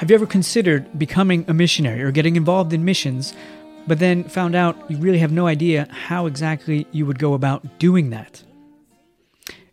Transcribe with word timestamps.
Have 0.00 0.08
you 0.08 0.14
ever 0.14 0.24
considered 0.24 0.98
becoming 0.98 1.44
a 1.46 1.52
missionary 1.52 2.02
or 2.02 2.10
getting 2.10 2.36
involved 2.36 2.72
in 2.72 2.86
missions, 2.86 3.34
but 3.86 3.98
then 3.98 4.24
found 4.24 4.54
out 4.54 4.90
you 4.90 4.96
really 4.96 5.18
have 5.18 5.30
no 5.30 5.46
idea 5.46 5.88
how 5.90 6.24
exactly 6.24 6.86
you 6.90 7.04
would 7.04 7.18
go 7.18 7.34
about 7.34 7.78
doing 7.78 8.08
that? 8.08 8.42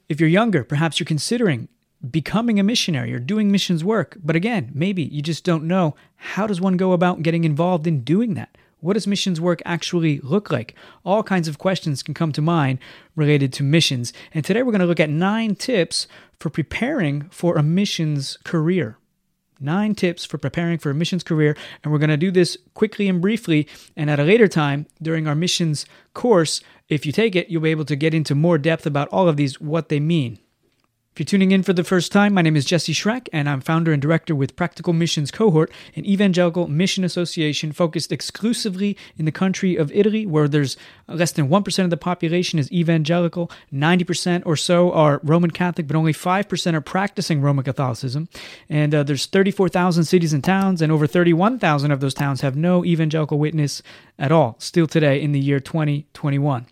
If 0.10 0.20
you're 0.20 0.28
younger, 0.28 0.66
perhaps 0.66 1.00
you're 1.00 1.06
considering 1.08 1.70
becoming 2.12 2.60
a 2.60 2.64
missionary 2.64 3.14
or 3.14 3.20
doing 3.20 3.50
missions 3.54 3.86
work, 3.86 4.18
but 4.22 4.36
again, 4.36 4.70
maybe 4.74 5.04
you 5.04 5.22
just 5.22 5.46
don't 5.46 5.64
know 5.64 5.96
how 6.18 6.46
does 6.46 6.60
one 6.60 6.76
go 6.76 6.92
about 6.92 7.24
getting 7.24 7.46
involved 7.46 7.88
in 7.88 8.02
doing 8.02 8.34
that? 8.34 8.58
What 8.82 8.96
does 8.96 9.08
missions 9.08 9.40
work 9.40 9.62
actually 9.64 10.20
look 10.20 10.52
like? 10.52 10.76
All 11.06 11.24
kinds 11.24 11.48
of 11.48 11.58
questions 11.58 12.04
can 12.04 12.14
come 12.14 12.34
to 12.34 12.42
mind 12.42 12.80
related 13.16 13.54
to 13.54 13.64
missions. 13.64 14.12
And 14.34 14.44
today 14.44 14.62
we're 14.62 14.74
going 14.74 14.82
to 14.82 14.88
look 14.88 15.00
at 15.00 15.10
nine 15.10 15.56
tips 15.56 16.06
for 16.38 16.50
preparing 16.50 17.30
for 17.30 17.56
a 17.56 17.64
missions 17.64 18.38
career. 18.44 18.98
Nine 19.60 19.96
tips 19.96 20.26
for 20.26 20.38
preparing 20.38 20.78
for 20.78 20.90
a 20.90 20.96
missions 20.96 21.24
career. 21.24 21.56
And 21.84 21.92
we're 21.92 22.00
going 22.00 22.10
to 22.10 22.18
do 22.18 22.32
this 22.32 22.58
quickly 22.74 23.08
and 23.08 23.22
briefly. 23.22 23.68
And 23.96 24.10
at 24.10 24.20
a 24.20 24.24
later 24.24 24.48
time 24.48 24.86
during 25.02 25.28
our 25.28 25.36
missions 25.36 25.86
course, 26.14 26.62
if 26.90 27.06
you 27.06 27.12
take 27.12 27.36
it, 27.36 27.50
you'll 27.50 27.62
be 27.62 27.72
able 27.72 27.86
to 27.86 27.96
get 27.96 28.14
into 28.14 28.36
more 28.36 28.58
depth 28.58 28.86
about 28.86 29.10
all 29.10 29.28
of 29.28 29.38
these, 29.38 29.60
what 29.60 29.90
they 29.90 30.00
mean. 30.00 30.40
If 31.18 31.22
you're 31.22 31.26
tuning 31.40 31.52
in 31.52 31.64
for 31.64 31.74
the 31.74 31.84
first 31.84 32.12
time, 32.12 32.36
my 32.36 32.44
name 32.44 32.56
is 32.56 32.64
Jesse 32.64 32.94
Schreck, 32.94 33.28
and 33.34 33.50
I'm 33.50 33.60
founder 33.60 33.92
and 33.92 34.00
director 34.00 34.36
with 34.36 34.56
Practical 34.56 34.94
Missions 34.94 35.32
Cohort, 35.32 35.72
an 35.96 36.06
evangelical 36.06 36.68
mission 36.68 37.04
association 37.04 37.72
focused 37.72 38.12
exclusively 38.12 38.96
in 39.18 39.26
the 39.26 39.32
country 39.32 39.76
of 39.76 39.92
Italy, 39.94 40.28
where 40.28 40.48
there's 40.48 40.78
less 41.08 41.32
than 41.32 41.50
1% 41.50 41.84
of 41.84 41.90
the 41.90 41.98
population 41.98 42.60
is 42.60 42.72
evangelical, 42.72 43.50
90% 43.74 44.44
or 44.46 44.56
so 44.56 44.92
are 44.92 45.20
Roman 45.24 45.50
Catholic, 45.50 45.88
but 45.88 45.96
only 45.96 46.14
5% 46.14 46.74
are 46.76 46.82
practicing 46.82 47.42
Roman 47.42 47.66
Catholicism. 47.66 48.30
And 48.70 48.94
uh, 48.94 49.02
there's 49.02 49.26
34,000 49.26 50.04
cities 50.04 50.34
and 50.34 50.44
towns, 50.44 50.84
and 50.84 50.92
over 50.92 51.08
31,000 51.08 51.90
of 51.90 52.00
those 52.00 52.14
towns 52.14 52.42
have 52.42 52.56
no 52.56 52.86
evangelical 52.86 53.40
witness 53.40 53.82
at 54.20 54.32
all, 54.32 54.56
still 54.60 54.86
today 54.86 55.20
in 55.20 55.32
the 55.32 55.40
year 55.40 55.60
2021. 55.60 56.68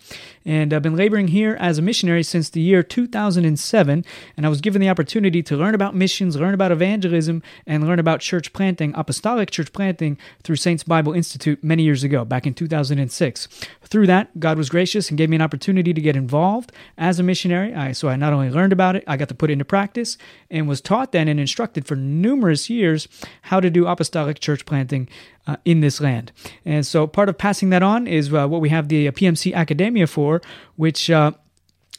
And 0.46 0.74
I've 0.74 0.84
been 0.84 0.96
laboring 0.96 1.30
here 1.30 1.58
as 1.60 1.80
a 1.80 1.82
missionary 1.82 2.22
since 2.22 2.50
the 2.50 2.62
year 2.62 2.84
2007 2.84 4.06
and 4.38 4.46
I 4.46 4.50
was 4.50 4.62
given 4.62 4.82
the 4.82 4.90
opportunity 4.90 5.42
to 5.44 5.56
learn 5.56 5.76
about 5.76 5.96
missions, 5.96 6.36
learn 6.36 6.54
about 6.54 6.72
evangelism, 6.72 7.42
and 7.66 7.86
learn 7.86 8.00
about 8.00 8.20
church 8.20 8.54
planting, 8.54 8.94
apostolic 8.96 9.52
church 9.52 9.72
planting 9.74 10.18
through 10.44 10.58
Saints 10.58 10.84
Bible 10.84 11.14
Institute 11.14 11.64
many 11.64 11.84
years 11.84 12.04
ago, 12.04 12.26
back 12.26 12.46
in 12.46 12.54
2006. 12.54 13.48
Through 13.84 14.08
that, 14.08 14.40
God 14.40 14.58
was 14.58 14.70
gracious 14.70 15.10
and 15.10 15.18
gave 15.18 15.30
me 15.30 15.36
an 15.36 15.42
opportunity 15.42 15.94
to 15.94 16.02
get 16.02 16.16
involved 16.16 16.72
as 16.98 17.20
a 17.20 17.24
missionary. 17.24 17.74
I, 17.74 17.92
so 17.92 18.10
I 18.10 18.16
not 18.16 18.34
only 18.34 18.50
learned 18.50 18.74
about 18.74 18.96
it, 18.96 19.04
I 19.08 19.18
got 19.18 19.30
to 19.30 19.36
put 19.36 19.50
it 19.50 19.54
into 19.54 19.66
practice 19.66 20.18
and 20.50 20.68
was 20.68 20.82
taught 20.82 21.12
then 21.12 21.28
and 21.28 21.40
instructed 21.40 21.86
for 21.86 21.96
numerous 21.96 22.70
years 22.70 23.08
how 23.44 23.60
to 23.60 23.70
do 23.70 23.88
apostolic 23.88 24.40
church 24.40 24.66
planting 24.66 25.08
uh, 25.48 25.58
in 25.66 25.80
this 25.80 26.02
land. 26.02 26.32
And 26.66 26.86
so 26.86 27.08
part 27.08 27.30
of 27.30 27.38
passing 27.38 27.70
that 27.70 27.84
on 27.84 28.08
is 28.08 28.34
uh, 28.34 28.48
what 28.48 28.62
we 28.62 28.70
have 28.70 28.88
the 28.88 29.10
PMC 29.12 29.54
Academia 29.54 30.08
for, 30.08 30.42
which 30.76 31.10
uh, 31.10 31.32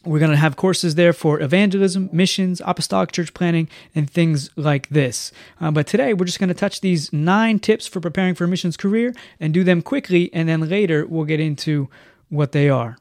we're 0.06 0.18
going 0.18 0.30
to 0.30 0.36
have 0.36 0.56
courses 0.56 0.94
there 0.94 1.12
for 1.12 1.40
evangelism, 1.40 2.08
missions, 2.12 2.62
apostolic 2.64 3.12
church 3.12 3.34
planting, 3.34 3.68
and 3.94 4.08
things 4.08 4.50
like 4.56 4.88
this. 4.88 5.32
Uh, 5.60 5.70
but 5.70 5.86
today, 5.86 6.14
we're 6.14 6.24
just 6.26 6.38
going 6.38 6.48
to 6.48 6.54
touch 6.54 6.80
these 6.80 7.12
nine 7.12 7.58
tips 7.58 7.86
for 7.86 8.00
preparing 8.00 8.34
for 8.34 8.44
a 8.44 8.48
missions 8.48 8.76
career 8.76 9.14
and 9.40 9.52
do 9.52 9.64
them 9.64 9.82
quickly, 9.82 10.32
and 10.32 10.48
then 10.48 10.68
later 10.68 11.06
we'll 11.06 11.24
get 11.24 11.40
into 11.40 11.88
what 12.28 12.52
they 12.52 12.68
are 12.68 12.96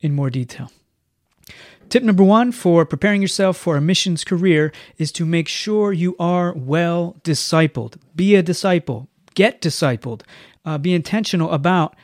in 0.00 0.14
more 0.14 0.30
detail. 0.30 0.70
Tip 1.88 2.02
number 2.02 2.22
one 2.22 2.52
for 2.52 2.84
preparing 2.84 3.22
yourself 3.22 3.56
for 3.56 3.76
a 3.76 3.80
missions 3.80 4.22
career 4.22 4.72
is 4.98 5.10
to 5.12 5.24
make 5.24 5.48
sure 5.48 5.92
you 5.92 6.14
are 6.18 6.52
well 6.52 7.16
discipled. 7.22 7.96
Be 8.14 8.34
a 8.34 8.42
disciple, 8.42 9.08
get 9.34 9.62
discipled, 9.62 10.20
uh, 10.66 10.76
be 10.76 10.92
intentional 10.92 11.50
about 11.50 11.96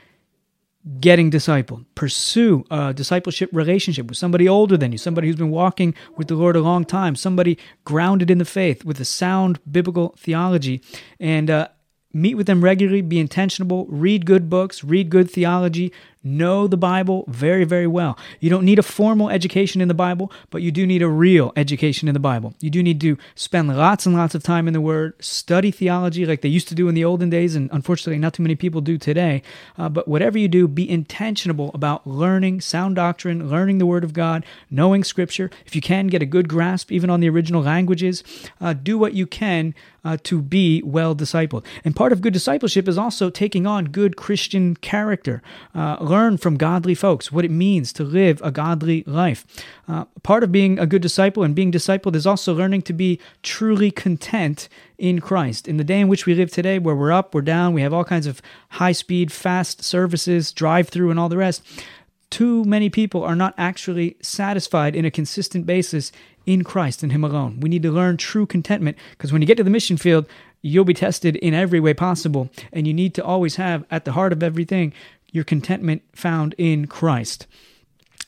getting 1.00 1.30
discipled. 1.30 1.84
Pursue 1.94 2.64
a 2.70 2.92
discipleship 2.92 3.50
relationship 3.52 4.06
with 4.06 4.18
somebody 4.18 4.48
older 4.48 4.76
than 4.76 4.92
you, 4.92 4.98
somebody 4.98 5.26
who's 5.26 5.36
been 5.36 5.50
walking 5.50 5.94
with 6.16 6.28
the 6.28 6.34
Lord 6.34 6.56
a 6.56 6.60
long 6.60 6.84
time, 6.84 7.16
somebody 7.16 7.58
grounded 7.84 8.30
in 8.30 8.38
the 8.38 8.44
faith 8.44 8.84
with 8.84 9.00
a 9.00 9.04
sound 9.04 9.60
biblical 9.70 10.14
theology. 10.18 10.82
And 11.18 11.50
uh, 11.50 11.68
meet 12.12 12.34
with 12.34 12.46
them 12.46 12.62
regularly, 12.62 13.02
be 13.02 13.18
intentional, 13.18 13.86
read 13.88 14.26
good 14.26 14.48
books, 14.50 14.84
read 14.84 15.10
good 15.10 15.30
theology, 15.30 15.92
know 16.24 16.66
the 16.66 16.76
Bible 16.76 17.24
very, 17.28 17.64
very 17.64 17.86
well. 17.86 18.18
You 18.40 18.50
don't 18.50 18.64
need 18.64 18.78
a 18.78 18.82
formal 18.82 19.28
education 19.28 19.80
in 19.80 19.88
the 19.88 19.94
Bible, 19.94 20.32
but 20.50 20.62
you 20.62 20.72
do 20.72 20.86
need 20.86 21.02
a 21.02 21.08
real 21.08 21.52
education 21.54 22.08
in 22.08 22.14
the 22.14 22.20
Bible. 22.20 22.54
You 22.60 22.70
do 22.70 22.82
need 22.82 23.00
to 23.02 23.18
spend 23.34 23.68
lots 23.76 24.06
and 24.06 24.16
lots 24.16 24.34
of 24.34 24.42
time 24.42 24.66
in 24.66 24.72
the 24.72 24.80
Word, 24.80 25.22
study 25.22 25.70
theology 25.70 26.24
like 26.24 26.40
they 26.40 26.48
used 26.48 26.68
to 26.68 26.74
do 26.74 26.88
in 26.88 26.94
the 26.94 27.04
olden 27.04 27.30
days, 27.30 27.54
and 27.54 27.70
unfortunately, 27.72 28.18
not 28.18 28.34
too 28.34 28.42
many 28.42 28.56
people 28.56 28.80
do 28.80 28.98
today. 28.98 29.42
Uh, 29.76 29.88
but 29.88 30.08
whatever 30.08 30.38
you 30.38 30.48
do, 30.48 30.66
be 30.66 30.88
intentional 30.88 31.70
about 31.74 32.06
learning 32.06 32.60
sound 32.60 32.96
doctrine, 32.96 33.50
learning 33.50 33.78
the 33.78 33.86
Word 33.86 34.04
of 34.04 34.12
God, 34.12 34.44
knowing 34.70 35.04
Scripture. 35.04 35.50
If 35.66 35.76
you 35.76 35.82
can, 35.82 36.06
get 36.06 36.22
a 36.22 36.26
good 36.26 36.48
grasp 36.48 36.90
even 36.90 37.10
on 37.10 37.20
the 37.20 37.28
original 37.28 37.62
languages. 37.62 38.24
Uh, 38.60 38.72
do 38.72 38.96
what 38.96 39.12
you 39.12 39.26
can 39.26 39.74
uh, 40.04 40.18
to 40.22 40.42
be 40.42 40.82
well 40.82 41.14
discipled. 41.14 41.64
And 41.84 41.96
part 41.96 42.12
of 42.12 42.20
good 42.20 42.32
discipleship 42.32 42.88
is 42.88 42.98
also 42.98 43.30
taking 43.30 43.66
on 43.66 43.86
good 43.86 44.16
Christian 44.16 44.76
character. 44.76 45.42
Learn 46.14 46.36
from 46.38 46.56
godly 46.56 46.94
folks 46.94 47.32
what 47.32 47.44
it 47.44 47.50
means 47.50 47.92
to 47.94 48.04
live 48.04 48.40
a 48.44 48.52
godly 48.52 49.02
life. 49.04 49.44
Uh, 49.88 50.04
part 50.22 50.44
of 50.44 50.52
being 50.52 50.78
a 50.78 50.86
good 50.86 51.02
disciple 51.02 51.42
and 51.42 51.56
being 51.56 51.72
discipled 51.72 52.14
is 52.14 52.24
also 52.24 52.54
learning 52.54 52.82
to 52.82 52.92
be 52.92 53.18
truly 53.42 53.90
content 53.90 54.68
in 54.96 55.20
Christ. 55.20 55.66
In 55.66 55.76
the 55.76 55.82
day 55.82 55.98
in 55.98 56.06
which 56.06 56.24
we 56.24 56.36
live 56.36 56.52
today, 56.52 56.78
where 56.78 56.94
we're 56.94 57.10
up, 57.10 57.34
we're 57.34 57.40
down, 57.40 57.74
we 57.74 57.82
have 57.82 57.92
all 57.92 58.04
kinds 58.04 58.28
of 58.28 58.40
high 58.68 58.92
speed, 58.92 59.32
fast 59.32 59.82
services, 59.82 60.52
drive 60.52 60.88
through, 60.88 61.10
and 61.10 61.18
all 61.18 61.28
the 61.28 61.36
rest 61.36 61.64
too 62.30 62.64
many 62.64 62.90
people 62.90 63.22
are 63.22 63.36
not 63.36 63.54
actually 63.56 64.16
satisfied 64.20 64.96
in 64.96 65.04
a 65.04 65.10
consistent 65.10 65.66
basis 65.66 66.10
in 66.46 66.64
Christ 66.64 67.04
and 67.04 67.12
Him 67.12 67.22
alone. 67.22 67.60
We 67.60 67.68
need 67.68 67.84
to 67.84 67.92
learn 67.92 68.16
true 68.16 68.44
contentment 68.44 68.98
because 69.12 69.32
when 69.32 69.40
you 69.40 69.46
get 69.46 69.56
to 69.58 69.62
the 69.62 69.70
mission 69.70 69.96
field, 69.96 70.26
you'll 70.60 70.84
be 70.84 70.94
tested 70.94 71.36
in 71.36 71.54
every 71.54 71.78
way 71.78 71.94
possible. 71.94 72.50
And 72.72 72.88
you 72.88 72.94
need 72.94 73.14
to 73.14 73.24
always 73.24 73.54
have 73.56 73.84
at 73.88 74.04
the 74.04 74.12
heart 74.12 74.32
of 74.32 74.42
everything 74.42 74.92
your 75.34 75.44
contentment 75.44 76.02
found 76.14 76.54
in 76.56 76.86
Christ. 76.86 77.46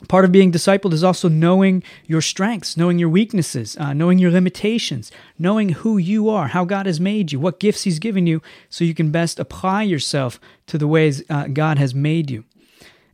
Part 0.08 0.26
of 0.26 0.32
being 0.32 0.52
discipled 0.52 0.92
is 0.92 1.04
also 1.04 1.28
knowing 1.28 1.82
your 2.04 2.20
strengths, 2.20 2.76
knowing 2.76 2.98
your 2.98 3.08
weaknesses, 3.08 3.76
uh, 3.78 3.94
knowing 3.94 4.18
your 4.18 4.30
limitations, 4.30 5.10
knowing 5.38 5.70
who 5.70 5.96
you 5.96 6.28
are, 6.28 6.48
how 6.48 6.66
God 6.66 6.84
has 6.84 7.00
made 7.00 7.32
you, 7.32 7.40
what 7.40 7.60
gifts 7.60 7.84
He's 7.84 7.98
given 7.98 8.26
you, 8.26 8.42
so 8.68 8.84
you 8.84 8.92
can 8.92 9.10
best 9.10 9.38
apply 9.38 9.84
yourself 9.84 10.38
to 10.66 10.76
the 10.76 10.88
ways 10.88 11.22
uh, 11.30 11.46
God 11.46 11.78
has 11.78 11.94
made 11.94 12.30
you. 12.30 12.44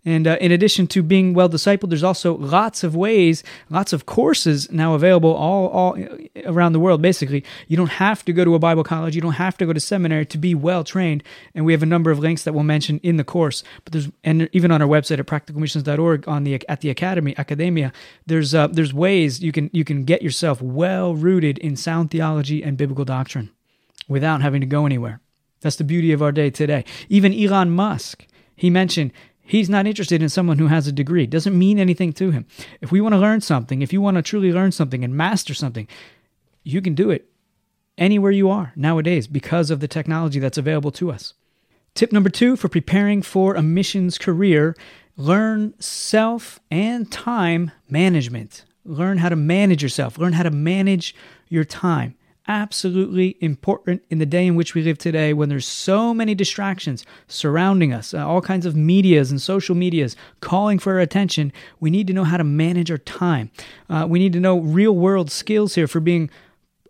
And 0.04 0.26
uh, 0.26 0.36
in 0.40 0.50
addition 0.50 0.88
to 0.88 1.02
being 1.02 1.32
well 1.32 1.48
discipled, 1.48 1.90
there's 1.90 2.02
also 2.02 2.36
lots 2.36 2.82
of 2.82 2.96
ways, 2.96 3.44
lots 3.70 3.92
of 3.92 4.04
courses 4.04 4.70
now 4.72 4.94
available 4.94 5.32
all, 5.32 5.68
all 5.68 5.96
around 6.44 6.72
the 6.72 6.80
world. 6.80 7.00
Basically, 7.00 7.44
you 7.68 7.76
don't 7.76 7.86
have 7.90 8.24
to 8.24 8.32
go 8.32 8.44
to 8.44 8.56
a 8.56 8.58
Bible 8.58 8.82
college, 8.82 9.14
you 9.14 9.20
don't 9.20 9.34
have 9.34 9.56
to 9.58 9.66
go 9.66 9.72
to 9.72 9.78
seminary 9.78 10.26
to 10.26 10.38
be 10.38 10.56
well 10.56 10.82
trained. 10.82 11.22
And 11.54 11.64
we 11.64 11.72
have 11.72 11.84
a 11.84 11.86
number 11.86 12.10
of 12.10 12.18
links 12.18 12.42
that 12.42 12.52
we'll 12.52 12.64
mention 12.64 12.98
in 13.04 13.16
the 13.16 13.22
course. 13.22 13.62
But 13.84 13.92
there's 13.92 14.08
and 14.24 14.48
even 14.52 14.72
on 14.72 14.82
our 14.82 14.88
website 14.88 15.20
at 15.20 15.26
practicalmissions.org 15.26 16.26
on 16.26 16.42
the 16.42 16.68
at 16.68 16.80
the 16.80 16.90
academy 16.90 17.36
academia, 17.38 17.92
there's 18.26 18.54
uh, 18.54 18.66
there's 18.66 18.92
ways 18.92 19.40
you 19.40 19.52
can 19.52 19.70
you 19.72 19.84
can 19.84 20.04
get 20.04 20.20
yourself 20.20 20.60
well 20.60 21.14
rooted 21.14 21.58
in 21.58 21.76
sound 21.76 22.10
theology 22.10 22.64
and 22.64 22.76
biblical 22.76 23.04
doctrine 23.04 23.50
without 24.08 24.42
having 24.42 24.60
to 24.60 24.66
go 24.66 24.84
anywhere. 24.84 25.20
That's 25.60 25.76
the 25.76 25.84
beauty 25.84 26.10
of 26.10 26.22
our 26.22 26.32
day 26.32 26.50
today. 26.50 26.84
Even 27.08 27.32
Elon 27.32 27.70
Musk, 27.70 28.26
he 28.56 28.68
mentioned 28.68 29.12
He's 29.44 29.68
not 29.68 29.86
interested 29.86 30.22
in 30.22 30.28
someone 30.28 30.58
who 30.58 30.68
has 30.68 30.86
a 30.86 30.92
degree. 30.92 31.24
It 31.24 31.30
doesn't 31.30 31.58
mean 31.58 31.78
anything 31.78 32.12
to 32.14 32.30
him. 32.30 32.46
If 32.80 32.92
we 32.92 33.00
want 33.00 33.14
to 33.14 33.18
learn 33.18 33.40
something, 33.40 33.82
if 33.82 33.92
you 33.92 34.00
want 34.00 34.16
to 34.16 34.22
truly 34.22 34.52
learn 34.52 34.72
something 34.72 35.02
and 35.02 35.16
master 35.16 35.52
something, 35.52 35.88
you 36.62 36.80
can 36.80 36.94
do 36.94 37.10
it 37.10 37.28
anywhere 37.98 38.30
you 38.30 38.48
are 38.48 38.72
nowadays 38.76 39.26
because 39.26 39.70
of 39.70 39.80
the 39.80 39.88
technology 39.88 40.38
that's 40.38 40.58
available 40.58 40.92
to 40.92 41.10
us. 41.10 41.34
Tip 41.94 42.12
number 42.12 42.30
two 42.30 42.56
for 42.56 42.68
preparing 42.68 43.20
for 43.20 43.54
a 43.54 43.62
missions 43.62 44.16
career 44.16 44.74
learn 45.16 45.74
self 45.78 46.58
and 46.70 47.10
time 47.12 47.70
management. 47.90 48.64
Learn 48.84 49.18
how 49.18 49.28
to 49.28 49.36
manage 49.36 49.82
yourself, 49.82 50.16
learn 50.16 50.32
how 50.32 50.42
to 50.42 50.50
manage 50.50 51.14
your 51.48 51.64
time 51.64 52.14
absolutely 52.52 53.38
important 53.40 54.02
in 54.10 54.18
the 54.18 54.26
day 54.26 54.46
in 54.46 54.56
which 54.56 54.74
we 54.74 54.82
live 54.82 54.98
today 54.98 55.32
when 55.32 55.48
there's 55.48 55.66
so 55.66 56.12
many 56.12 56.34
distractions 56.34 57.06
surrounding 57.26 57.94
us, 57.94 58.12
uh, 58.12 58.28
all 58.28 58.42
kinds 58.42 58.66
of 58.66 58.76
medias 58.76 59.30
and 59.30 59.40
social 59.40 59.74
medias 59.74 60.14
calling 60.40 60.78
for 60.78 60.92
our 60.92 60.98
attention. 60.98 61.50
We 61.80 61.88
need 61.88 62.06
to 62.08 62.12
know 62.12 62.24
how 62.24 62.36
to 62.36 62.44
manage 62.44 62.90
our 62.90 62.98
time. 62.98 63.50
Uh, 63.88 64.06
we 64.06 64.18
need 64.18 64.34
to 64.34 64.40
know 64.40 64.58
real 64.58 64.92
world 64.92 65.30
skills 65.30 65.76
here 65.76 65.88
for 65.88 65.98
being 65.98 66.28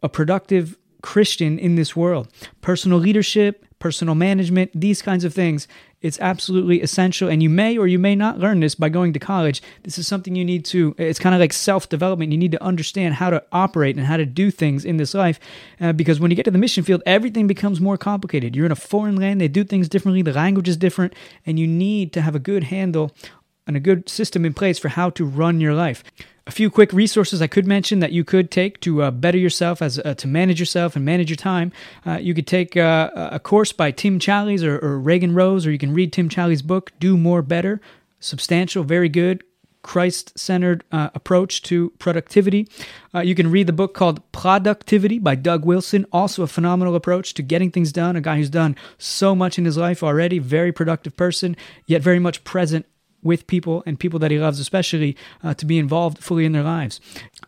a 0.03 0.09
productive 0.09 0.77
Christian 1.03 1.59
in 1.59 1.75
this 1.75 1.95
world. 1.95 2.29
Personal 2.61 2.99
leadership, 2.99 3.67
personal 3.83 4.15
management, 4.15 4.71
these 4.75 5.03
kinds 5.03 5.25
of 5.25 5.35
things. 5.35 5.67
It's 6.01 6.19
absolutely 6.21 6.83
essential. 6.83 7.29
And 7.29 7.43
you 7.43 7.51
may 7.51 7.77
or 7.77 7.87
you 7.87 7.99
may 7.99 8.15
not 8.15 8.39
learn 8.39 8.61
this 8.61 8.75
by 8.75 8.89
going 8.89 9.13
to 9.13 9.19
college. 9.19 9.63
This 9.83 9.99
is 9.99 10.07
something 10.07 10.35
you 10.35 10.45
need 10.45 10.65
to, 10.67 10.95
it's 10.99 11.19
kind 11.19 11.35
of 11.35 11.41
like 11.41 11.53
self 11.53 11.89
development. 11.89 12.33
You 12.33 12.39
need 12.39 12.53
to 12.53 12.63
understand 12.63 13.15
how 13.15 13.31
to 13.31 13.43
operate 13.53 13.97
and 13.97 14.07
how 14.07 14.17
to 14.17 14.27
do 14.27 14.51
things 14.51 14.85
in 14.85 14.97
this 14.97 15.15
life. 15.15 15.39
Uh, 15.81 15.93
because 15.93 16.21
when 16.21 16.31
you 16.31 16.37
get 16.37 16.45
to 16.45 16.51
the 16.51 16.59
mission 16.59 16.85
field, 16.85 17.03
everything 17.07 17.47
becomes 17.47 17.81
more 17.81 17.97
complicated. 17.97 18.55
You're 18.55 18.67
in 18.67 18.73
a 18.73 18.77
foreign 18.77 19.17
land, 19.17 19.41
they 19.41 19.49
do 19.49 19.65
things 19.65 19.89
differently, 19.89 20.23
the 20.23 20.33
language 20.33 20.69
is 20.69 20.77
different, 20.77 21.15
and 21.45 21.59
you 21.59 21.67
need 21.67 22.13
to 22.13 22.23
have 22.23 22.35
a 22.35 22.41
good 22.41 22.65
handle 22.65 23.13
and 23.67 23.77
a 23.77 23.81
good 23.81 24.09
system 24.09 24.45
in 24.45 24.55
place 24.55 24.79
for 24.79 24.89
how 24.89 25.11
to 25.11 25.25
run 25.25 25.61
your 25.61 25.75
life. 25.75 26.03
A 26.47 26.51
few 26.51 26.71
quick 26.71 26.93
resources 26.93 27.41
I 27.41 27.47
could 27.47 27.67
mention 27.67 28.01
that 28.01 28.11
you 28.11 28.25
could 28.25 28.51
take 28.51 28.81
to 28.81 29.03
uh, 29.03 29.11
better 29.13 29.39
yourself, 29.39 29.81
as 29.81 30.01
uh, 30.01 30.15
to 30.15 30.27
manage 30.27 30.59
yourself 30.59 30.97
and 30.97 31.05
manage 31.05 31.31
your 31.31 31.37
time. 31.37 31.71
Uh, 32.05 32.19
you 32.19 32.35
could 32.35 32.49
take 32.49 32.77
uh, 32.77 33.11
a 33.15 33.39
course 33.39 33.73
by 33.73 33.93
Tim 33.93 34.19
Challies 34.19 34.65
or, 34.65 34.79
or 34.79 34.99
Reagan 34.99 35.35
Rose, 35.35 35.67
or 35.67 35.71
you 35.71 35.79
can 35.79 35.95
read 35.95 36.13
Tim 36.13 36.29
Challies' 36.29 36.65
book, 36.65 36.91
Do 36.99 37.17
More 37.17 37.43
Better. 37.43 37.81
Substantial, 38.19 38.83
very 38.83 39.09
good, 39.09 39.45
Christ 39.83 40.39
centered 40.39 40.85
uh, 40.93 41.11
approach 41.15 41.63
to 41.63 41.91
productivity. 41.99 42.69
Uh, 43.15 43.21
you 43.21 43.35
can 43.35 43.51
read 43.51 43.67
the 43.67 43.73
book 43.73 43.95
called 43.95 44.21
Productivity 44.33 45.19
by 45.19 45.35
Doug 45.35 45.65
Wilson, 45.65 46.07
also 46.13 46.43
a 46.43 46.47
phenomenal 46.47 46.95
approach 46.95 47.35
to 47.35 47.43
getting 47.43 47.71
things 47.71 47.93
done. 47.93 48.17
A 48.17 48.21
guy 48.21 48.37
who's 48.37 48.51
done 48.51 48.77
so 48.99 49.35
much 49.35 49.59
in 49.59 49.65
his 49.65 49.77
life 49.77 50.03
already, 50.03 50.39
very 50.39 50.73
productive 50.73 51.17
person, 51.17 51.57
yet 51.87 52.01
very 52.01 52.19
much 52.19 52.45
present 52.45 52.87
with 53.23 53.47
people 53.47 53.83
and 53.87 53.99
people 53.99 54.19
that 54.19 54.31
he 54.31 54.39
loves, 54.39 54.61
especially 54.61 55.17
uh, 55.43 55.55
to 55.55 55.67
be 55.67 55.79
involved 55.79 56.19
fully 56.19 56.45
in 56.45 56.53
their 56.53 56.63
lives. 56.63 57.01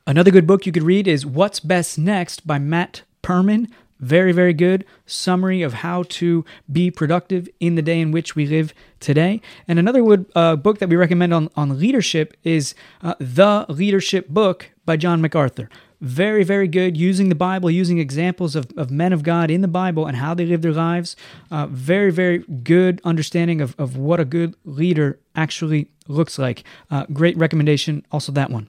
Another 0.06 0.31
good 0.31 0.47
book 0.47 0.67
you 0.67 0.73
could 0.73 0.82
read 0.82 1.09
is 1.09 1.26
What's 1.26 1.61
Best 1.61 1.99
Next 1.99 2.47
by 2.47 2.59
Matt 2.59 3.03
Perman. 3.23 3.71
Very, 4.00 4.32
very 4.32 4.53
good 4.53 4.85
summary 5.06 5.62
of 5.62 5.73
how 5.75 6.03
to 6.09 6.44
be 6.71 6.91
productive 6.91 7.49
in 7.61 7.75
the 7.75 7.81
day 7.82 8.00
in 8.00 8.11
which 8.11 8.37
we 8.37 8.47
live 8.47 8.75
today. 9.00 9.41
And 9.67 9.79
another 9.79 10.05
would, 10.05 10.26
uh, 10.35 10.56
book 10.56 10.79
that 10.79 10.88
we 10.88 10.97
recommend 10.97 11.32
on, 11.32 11.49
on 11.56 11.79
leadership 11.79 12.37
is 12.43 12.75
uh, 13.03 13.15
The 13.19 13.65
Leadership 13.69 14.29
Book 14.29 14.71
by 14.85 14.97
John 14.97 15.23
MacArthur. 15.23 15.71
Very, 16.04 16.44
very 16.44 16.68
good 16.68 16.98
using 16.98 17.30
the 17.30 17.34
Bible, 17.34 17.70
using 17.70 17.98
examples 17.98 18.54
of, 18.54 18.70
of 18.76 18.90
men 18.90 19.14
of 19.14 19.22
God 19.22 19.50
in 19.50 19.62
the 19.62 19.68
Bible 19.68 20.04
and 20.04 20.18
how 20.18 20.34
they 20.34 20.44
live 20.44 20.60
their 20.60 20.72
lives. 20.72 21.16
Uh, 21.50 21.66
very, 21.66 22.10
very 22.12 22.38
good 22.62 23.00
understanding 23.04 23.62
of, 23.62 23.74
of 23.78 23.96
what 23.96 24.20
a 24.20 24.26
good 24.26 24.54
leader 24.66 25.18
actually 25.34 25.88
looks 26.06 26.38
like. 26.38 26.62
Uh, 26.90 27.06
great 27.10 27.36
recommendation, 27.38 28.04
also 28.12 28.32
that 28.32 28.50
one. 28.50 28.68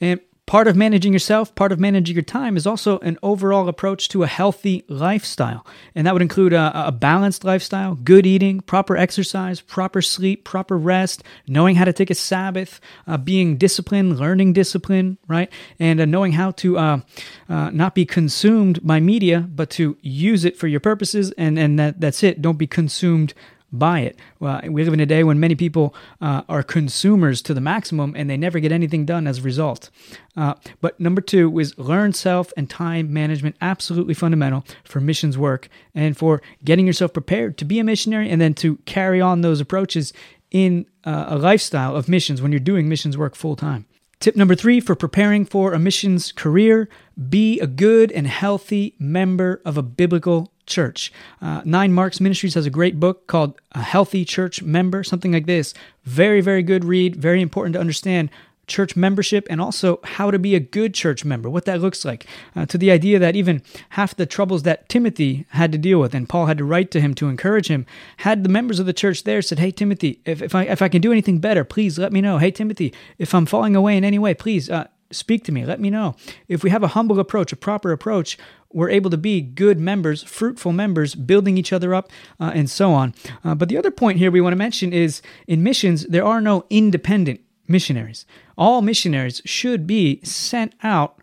And 0.00 0.20
Part 0.50 0.66
of 0.66 0.74
managing 0.74 1.12
yourself, 1.12 1.54
part 1.54 1.70
of 1.70 1.78
managing 1.78 2.16
your 2.16 2.24
time 2.24 2.56
is 2.56 2.66
also 2.66 2.98
an 2.98 3.18
overall 3.22 3.68
approach 3.68 4.08
to 4.08 4.24
a 4.24 4.26
healthy 4.26 4.82
lifestyle. 4.88 5.64
And 5.94 6.08
that 6.08 6.12
would 6.12 6.22
include 6.22 6.52
a, 6.52 6.88
a, 6.88 6.90
balanced 6.90 7.44
lifestyle, 7.44 7.94
good 7.94 8.26
eating, 8.26 8.60
proper 8.60 8.96
exercise, 8.96 9.60
proper 9.60 10.02
sleep, 10.02 10.42
proper 10.42 10.76
rest, 10.76 11.22
knowing 11.46 11.76
how 11.76 11.84
to 11.84 11.92
take 11.92 12.10
a 12.10 12.16
Sabbath, 12.16 12.80
uh, 13.06 13.16
being 13.16 13.58
disciplined, 13.58 14.18
learning 14.18 14.52
discipline, 14.52 15.18
right? 15.28 15.52
And 15.78 16.00
uh, 16.00 16.04
knowing 16.04 16.32
how 16.32 16.50
to 16.50 16.76
uh, 16.76 17.00
uh 17.48 17.70
not 17.70 17.94
be 17.94 18.04
consumed 18.04 18.84
by 18.84 18.98
media, 18.98 19.48
but 19.54 19.70
to 19.70 19.98
use 20.00 20.44
it 20.44 20.56
for 20.56 20.66
your 20.66 20.80
purposes. 20.80 21.32
And, 21.38 21.60
and 21.60 21.78
that, 21.78 22.00
that's 22.00 22.24
it. 22.24 22.42
Don't 22.42 22.58
be 22.58 22.66
consumed 22.66 23.34
buy 23.72 24.00
it. 24.00 24.18
Well, 24.38 24.60
we 24.68 24.84
live 24.84 24.92
in 24.92 25.00
a 25.00 25.06
day 25.06 25.24
when 25.24 25.38
many 25.38 25.54
people 25.54 25.94
uh, 26.20 26.42
are 26.48 26.62
consumers 26.62 27.40
to 27.42 27.54
the 27.54 27.60
maximum 27.60 28.14
and 28.16 28.28
they 28.28 28.36
never 28.36 28.58
get 28.60 28.72
anything 28.72 29.04
done 29.04 29.26
as 29.26 29.38
a 29.38 29.42
result. 29.42 29.90
Uh, 30.36 30.54
but 30.80 30.98
number 30.98 31.20
two 31.20 31.56
is 31.58 31.78
learn 31.78 32.12
self 32.12 32.52
and 32.56 32.68
time 32.68 33.12
management, 33.12 33.56
absolutely 33.60 34.14
fundamental 34.14 34.64
for 34.84 35.00
missions 35.00 35.38
work 35.38 35.68
and 35.94 36.16
for 36.16 36.42
getting 36.64 36.86
yourself 36.86 37.12
prepared 37.12 37.56
to 37.58 37.64
be 37.64 37.78
a 37.78 37.84
missionary 37.84 38.30
and 38.30 38.40
then 38.40 38.54
to 38.54 38.76
carry 38.86 39.20
on 39.20 39.40
those 39.40 39.60
approaches 39.60 40.12
in 40.50 40.86
uh, 41.04 41.26
a 41.28 41.38
lifestyle 41.38 41.94
of 41.94 42.08
missions 42.08 42.42
when 42.42 42.52
you're 42.52 42.58
doing 42.58 42.88
missions 42.88 43.16
work 43.16 43.34
full 43.34 43.56
time. 43.56 43.86
Tip 44.18 44.36
number 44.36 44.54
three 44.54 44.80
for 44.80 44.94
preparing 44.94 45.46
for 45.46 45.72
a 45.72 45.78
missions 45.78 46.30
career 46.32 46.90
be 47.28 47.58
a 47.60 47.66
good 47.66 48.12
and 48.12 48.26
healthy 48.26 48.94
member 48.98 49.62
of 49.64 49.78
a 49.78 49.82
biblical 49.82 50.52
church. 50.70 51.12
Uh, 51.42 51.62
Nine 51.64 51.92
Marks 51.92 52.20
Ministries 52.20 52.54
has 52.54 52.64
a 52.64 52.70
great 52.70 52.98
book 52.98 53.26
called 53.26 53.60
A 53.72 53.82
Healthy 53.82 54.24
Church 54.24 54.62
Member, 54.62 55.04
something 55.04 55.32
like 55.32 55.46
this. 55.46 55.74
Very, 56.04 56.40
very 56.40 56.62
good 56.62 56.84
read, 56.84 57.16
very 57.16 57.42
important 57.42 57.74
to 57.74 57.80
understand 57.80 58.30
church 58.70 58.96
membership 58.96 59.46
and 59.50 59.60
also 59.60 60.00
how 60.04 60.30
to 60.30 60.38
be 60.38 60.54
a 60.54 60.60
good 60.60 60.94
church 60.94 61.24
member, 61.24 61.50
what 61.50 61.64
that 61.66 61.80
looks 61.80 62.04
like, 62.04 62.24
uh, 62.56 62.64
to 62.64 62.78
the 62.78 62.90
idea 62.90 63.18
that 63.18 63.36
even 63.36 63.62
half 63.90 64.14
the 64.16 64.24
troubles 64.24 64.62
that 64.62 64.88
Timothy 64.88 65.44
had 65.50 65.72
to 65.72 65.78
deal 65.78 65.98
with 65.98 66.14
and 66.14 66.28
Paul 66.28 66.46
had 66.46 66.58
to 66.58 66.64
write 66.64 66.90
to 66.92 67.00
him 67.00 67.12
to 67.16 67.28
encourage 67.28 67.66
him, 67.66 67.84
had 68.18 68.44
the 68.44 68.48
members 68.48 68.78
of 68.78 68.86
the 68.86 68.92
church 68.92 69.24
there 69.24 69.42
said, 69.42 69.58
Hey, 69.58 69.72
Timothy, 69.72 70.20
if, 70.24 70.40
if, 70.40 70.54
I, 70.54 70.62
if 70.64 70.80
I 70.80 70.88
can 70.88 71.02
do 71.02 71.12
anything 71.12 71.40
better, 71.40 71.64
please 71.64 71.98
let 71.98 72.12
me 72.12 72.20
know. 72.20 72.38
Hey, 72.38 72.52
Timothy, 72.52 72.94
if 73.18 73.34
I'm 73.34 73.46
falling 73.46 73.76
away 73.76 73.96
in 73.96 74.04
any 74.04 74.18
way, 74.18 74.32
please 74.32 74.70
uh, 74.70 74.86
speak 75.10 75.44
to 75.44 75.52
me. 75.52 75.64
Let 75.64 75.80
me 75.80 75.90
know. 75.90 76.16
If 76.48 76.62
we 76.62 76.70
have 76.70 76.82
a 76.82 76.88
humble 76.88 77.18
approach, 77.18 77.52
a 77.52 77.56
proper 77.56 77.92
approach, 77.92 78.38
we're 78.72 78.90
able 78.90 79.10
to 79.10 79.16
be 79.16 79.40
good 79.40 79.80
members, 79.80 80.22
fruitful 80.22 80.72
members, 80.72 81.14
building 81.14 81.58
each 81.58 81.72
other 81.72 81.94
up, 81.94 82.10
uh, 82.38 82.52
and 82.54 82.70
so 82.70 82.92
on. 82.92 83.14
Uh, 83.44 83.54
but 83.54 83.68
the 83.68 83.76
other 83.76 83.90
point 83.90 84.18
here 84.18 84.30
we 84.30 84.40
want 84.40 84.52
to 84.52 84.56
mention 84.56 84.92
is 84.92 85.22
in 85.46 85.62
missions, 85.62 86.06
there 86.06 86.24
are 86.24 86.40
no 86.40 86.64
independent 86.70 87.40
missionaries. 87.66 88.26
All 88.56 88.82
missionaries 88.82 89.42
should 89.44 89.86
be 89.86 90.20
sent 90.22 90.74
out 90.82 91.20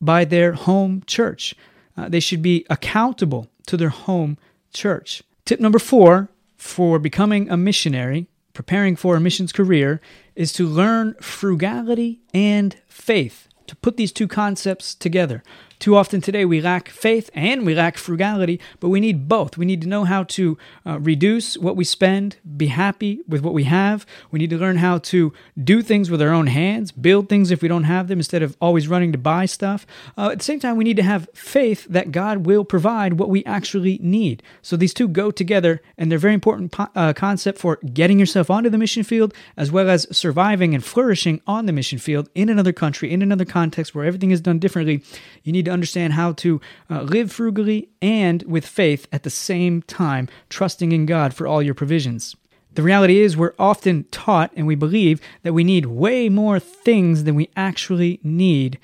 by 0.00 0.24
their 0.24 0.52
home 0.52 1.02
church. 1.06 1.54
Uh, 1.96 2.08
they 2.08 2.20
should 2.20 2.42
be 2.42 2.66
accountable 2.68 3.48
to 3.66 3.76
their 3.76 3.88
home 3.88 4.36
church. 4.72 5.22
Tip 5.44 5.60
number 5.60 5.78
four 5.78 6.28
for 6.56 6.98
becoming 6.98 7.48
a 7.48 7.56
missionary, 7.56 8.26
preparing 8.52 8.96
for 8.96 9.16
a 9.16 9.20
missions 9.20 9.52
career, 9.52 10.00
is 10.36 10.52
to 10.54 10.66
learn 10.66 11.14
frugality 11.20 12.20
and 12.32 12.76
faith, 12.86 13.48
to 13.66 13.76
put 13.76 13.96
these 13.96 14.12
two 14.12 14.28
concepts 14.28 14.94
together. 14.94 15.42
Too 15.84 15.96
often 15.96 16.22
today 16.22 16.46
we 16.46 16.62
lack 16.62 16.88
faith 16.88 17.28
and 17.34 17.66
we 17.66 17.74
lack 17.74 17.98
frugality, 17.98 18.58
but 18.80 18.88
we 18.88 19.00
need 19.00 19.28
both. 19.28 19.58
We 19.58 19.66
need 19.66 19.82
to 19.82 19.86
know 19.86 20.04
how 20.04 20.22
to 20.22 20.56
uh, 20.86 20.98
reduce 20.98 21.58
what 21.58 21.76
we 21.76 21.84
spend, 21.84 22.36
be 22.56 22.68
happy 22.68 23.20
with 23.28 23.42
what 23.42 23.52
we 23.52 23.64
have. 23.64 24.06
We 24.30 24.38
need 24.38 24.48
to 24.48 24.56
learn 24.56 24.78
how 24.78 24.96
to 24.96 25.34
do 25.62 25.82
things 25.82 26.10
with 26.10 26.22
our 26.22 26.30
own 26.30 26.46
hands, 26.46 26.90
build 26.90 27.28
things 27.28 27.50
if 27.50 27.60
we 27.60 27.68
don't 27.68 27.84
have 27.84 28.08
them 28.08 28.18
instead 28.18 28.42
of 28.42 28.56
always 28.62 28.88
running 28.88 29.12
to 29.12 29.18
buy 29.18 29.44
stuff. 29.44 29.86
Uh, 30.16 30.30
at 30.32 30.38
the 30.38 30.44
same 30.44 30.58
time, 30.58 30.78
we 30.78 30.84
need 30.84 30.96
to 30.96 31.02
have 31.02 31.28
faith 31.34 31.86
that 31.90 32.12
God 32.12 32.46
will 32.46 32.64
provide 32.64 33.18
what 33.18 33.28
we 33.28 33.44
actually 33.44 33.98
need. 34.00 34.42
So 34.62 34.78
these 34.78 34.94
two 34.94 35.06
go 35.06 35.30
together, 35.30 35.82
and 35.98 36.10
they're 36.10 36.18
very 36.18 36.32
important 36.32 36.72
po- 36.72 36.88
uh, 36.94 37.12
concept 37.12 37.58
for 37.58 37.76
getting 37.92 38.18
yourself 38.18 38.48
onto 38.48 38.70
the 38.70 38.78
mission 38.78 39.02
field 39.02 39.34
as 39.54 39.70
well 39.70 39.90
as 39.90 40.06
surviving 40.10 40.74
and 40.74 40.82
flourishing 40.82 41.42
on 41.46 41.66
the 41.66 41.72
mission 41.74 41.98
field 41.98 42.30
in 42.34 42.48
another 42.48 42.72
country, 42.72 43.12
in 43.12 43.20
another 43.20 43.44
context 43.44 43.94
where 43.94 44.06
everything 44.06 44.30
is 44.30 44.40
done 44.40 44.58
differently. 44.58 45.02
You 45.42 45.52
need 45.52 45.66
to 45.66 45.73
understand 45.74 46.14
how 46.14 46.32
to 46.32 46.60
uh, 46.88 47.02
live 47.02 47.30
frugally 47.30 47.90
and 48.00 48.42
with 48.44 48.66
faith 48.66 49.06
at 49.12 49.22
the 49.22 49.30
same 49.30 49.82
time, 49.82 50.28
trusting 50.48 50.92
in 50.92 51.04
God 51.04 51.34
for 51.34 51.46
all 51.46 51.62
your 51.62 51.74
provisions. 51.74 52.34
The 52.72 52.82
reality 52.82 53.20
is, 53.20 53.36
we're 53.36 53.54
often 53.58 54.04
taught 54.04 54.52
and 54.56 54.66
we 54.66 54.74
believe 54.74 55.20
that 55.42 55.52
we 55.52 55.62
need 55.62 55.86
way 55.86 56.28
more 56.28 56.58
things 56.58 57.24
than 57.24 57.34
we 57.34 57.50
actually 57.54 58.18
need, 58.22 58.78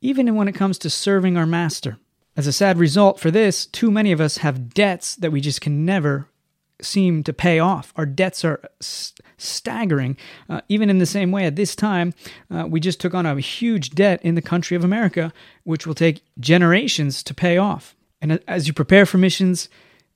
even 0.00 0.34
when 0.34 0.48
it 0.48 0.54
comes 0.54 0.78
to 0.78 0.90
serving 0.90 1.36
our 1.36 1.46
master. 1.46 1.98
As 2.36 2.46
a 2.46 2.52
sad 2.52 2.78
result 2.78 3.20
for 3.20 3.30
this, 3.30 3.66
too 3.66 3.90
many 3.90 4.12
of 4.12 4.20
us 4.20 4.38
have 4.38 4.72
debts 4.72 5.14
that 5.16 5.30
we 5.30 5.42
just 5.42 5.60
can 5.60 5.84
never 5.84 6.29
seem 6.82 7.22
to 7.24 7.32
pay 7.32 7.58
off. 7.58 7.92
Our 7.96 8.06
debts 8.06 8.44
are 8.44 8.60
st- 8.80 9.20
staggering. 9.38 10.16
Uh, 10.48 10.60
even 10.68 10.90
in 10.90 10.98
the 10.98 11.06
same 11.06 11.32
way, 11.32 11.44
at 11.44 11.56
this 11.56 11.74
time, 11.74 12.12
uh, 12.50 12.66
we 12.68 12.80
just 12.80 13.00
took 13.00 13.14
on 13.14 13.26
a 13.26 13.40
huge 13.40 13.90
debt 13.90 14.20
in 14.22 14.34
the 14.34 14.42
country 14.42 14.76
of 14.76 14.84
America, 14.84 15.32
which 15.64 15.86
will 15.86 15.94
take 15.94 16.22
generations 16.38 17.22
to 17.22 17.34
pay 17.34 17.56
off. 17.56 17.96
And 18.20 18.40
as 18.46 18.66
you 18.66 18.72
prepare 18.72 19.06
for 19.06 19.18
missions, 19.18 19.68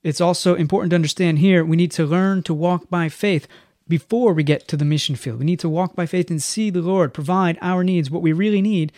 it's 0.03 0.21
also 0.21 0.55
important 0.55 0.91
to 0.91 0.97
understand 0.97 1.39
here 1.39 1.65
we 1.65 1.77
need 1.77 1.93
to 1.93 2.05
learn 2.05 2.43
to 2.45 2.55
walk 2.55 2.91
by 2.91 3.09
faith 3.09 3.49
before 3.89 4.33
we 4.33 4.43
get 4.43 4.69
to 4.69 4.77
the 4.77 4.85
mission 4.85 5.17
field. 5.17 5.39
We 5.39 5.45
need 5.45 5.61
to 5.61 5.69
walk 5.69 5.95
by 5.95 6.07
faith 6.07 6.31
and 6.31 6.43
see 6.43 6.71
the 6.71 6.83
Lord 6.83 7.15
provide 7.15 7.59
our 7.61 7.85
needs, 7.85 8.11
what 8.11 8.23
we 8.23 8.33
really 8.33 8.63
need, 8.63 8.93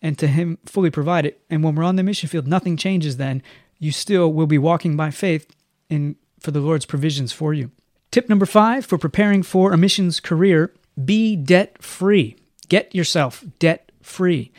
and 0.00 0.18
to 0.18 0.26
Him 0.26 0.58
fully 0.64 0.90
provide 0.90 1.26
it. 1.26 1.40
And 1.50 1.62
when 1.62 1.74
we're 1.74 1.84
on 1.84 1.96
the 1.96 2.02
mission 2.02 2.28
field, 2.28 2.46
nothing 2.46 2.76
changes 2.76 3.16
then. 3.16 3.42
You 3.78 3.92
still 3.92 4.32
will 4.32 4.46
be 4.46 4.58
walking 4.58 4.96
by 4.96 5.10
faith 5.10 5.54
in 5.88 6.16
for 6.42 6.50
the 6.50 6.60
Lord's 6.60 6.86
provisions 6.86 7.32
for 7.32 7.54
you. 7.54 7.70
Tip 8.10 8.28
number 8.28 8.46
five 8.46 8.84
for 8.84 8.98
preparing 8.98 9.42
for 9.42 9.72
a 9.72 9.78
missions 9.78 10.20
career 10.20 10.72
be 11.02 11.36
debt 11.36 11.82
free. 11.82 12.36
Get 12.68 12.94
yourself 12.94 13.44
debt 13.58 13.90
free. 14.02 14.52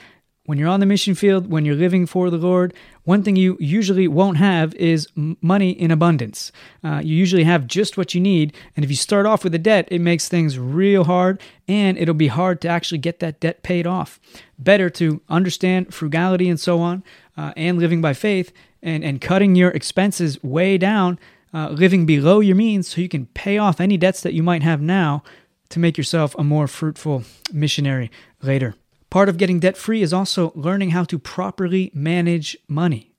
When 0.45 0.57
you're 0.57 0.69
on 0.69 0.81
the 0.81 0.85
mission 0.85 1.15
field, 1.15 1.49
when 1.49 1.63
you're 1.63 1.75
living 1.75 2.05
for 2.05 2.29
the 2.29 2.37
Lord, 2.37 2.73
one 3.05 3.23
thing 3.23 3.37
you 3.37 3.55
usually 3.61 4.09
won't 4.09 4.37
have 4.37 4.73
is 4.75 5.07
money 5.15 5.71
in 5.71 5.89
abundance. 5.89 6.51
Uh, 6.83 6.99
you 7.01 7.15
usually 7.15 7.45
have 7.45 7.65
just 7.65 7.95
what 7.95 8.13
you 8.13 8.19
need. 8.19 8.53
And 8.75 8.83
if 8.83 8.89
you 8.89 8.97
start 8.97 9.25
off 9.25 9.45
with 9.45 9.55
a 9.55 9.59
debt, 9.59 9.87
it 9.89 9.99
makes 9.99 10.27
things 10.27 10.59
real 10.59 11.05
hard 11.05 11.39
and 11.67 11.97
it'll 11.97 12.13
be 12.13 12.27
hard 12.27 12.59
to 12.61 12.67
actually 12.67 12.97
get 12.97 13.19
that 13.19 13.39
debt 13.39 13.63
paid 13.63 13.87
off. 13.87 14.19
Better 14.59 14.89
to 14.91 15.21
understand 15.29 15.93
frugality 15.93 16.49
and 16.49 16.59
so 16.59 16.81
on 16.81 17.03
uh, 17.37 17.53
and 17.55 17.79
living 17.79 18.01
by 18.01 18.13
faith 18.13 18.51
and, 18.81 19.03
and 19.03 19.21
cutting 19.21 19.55
your 19.55 19.71
expenses 19.71 20.43
way 20.43 20.77
down, 20.77 21.19
uh, 21.53 21.69
living 21.69 22.05
below 22.05 22.39
your 22.39 22.55
means 22.55 22.87
so 22.87 23.01
you 23.01 23.09
can 23.09 23.27
pay 23.27 23.57
off 23.57 23.79
any 23.79 23.97
debts 23.97 24.21
that 24.21 24.33
you 24.33 24.43
might 24.43 24.63
have 24.63 24.81
now 24.81 25.23
to 25.69 25.79
make 25.79 25.97
yourself 25.97 26.35
a 26.37 26.43
more 26.43 26.67
fruitful 26.67 27.23
missionary 27.51 28.11
later. 28.41 28.75
Part 29.09 29.29
of 29.29 29.37
getting 29.37 29.59
debt 29.59 29.77
free 29.77 30.01
is 30.01 30.13
also 30.13 30.51
learning 30.55 30.89
how 30.89 31.03
to 31.05 31.19
properly 31.19 31.91
manage 31.93 32.57
money. 32.67 33.12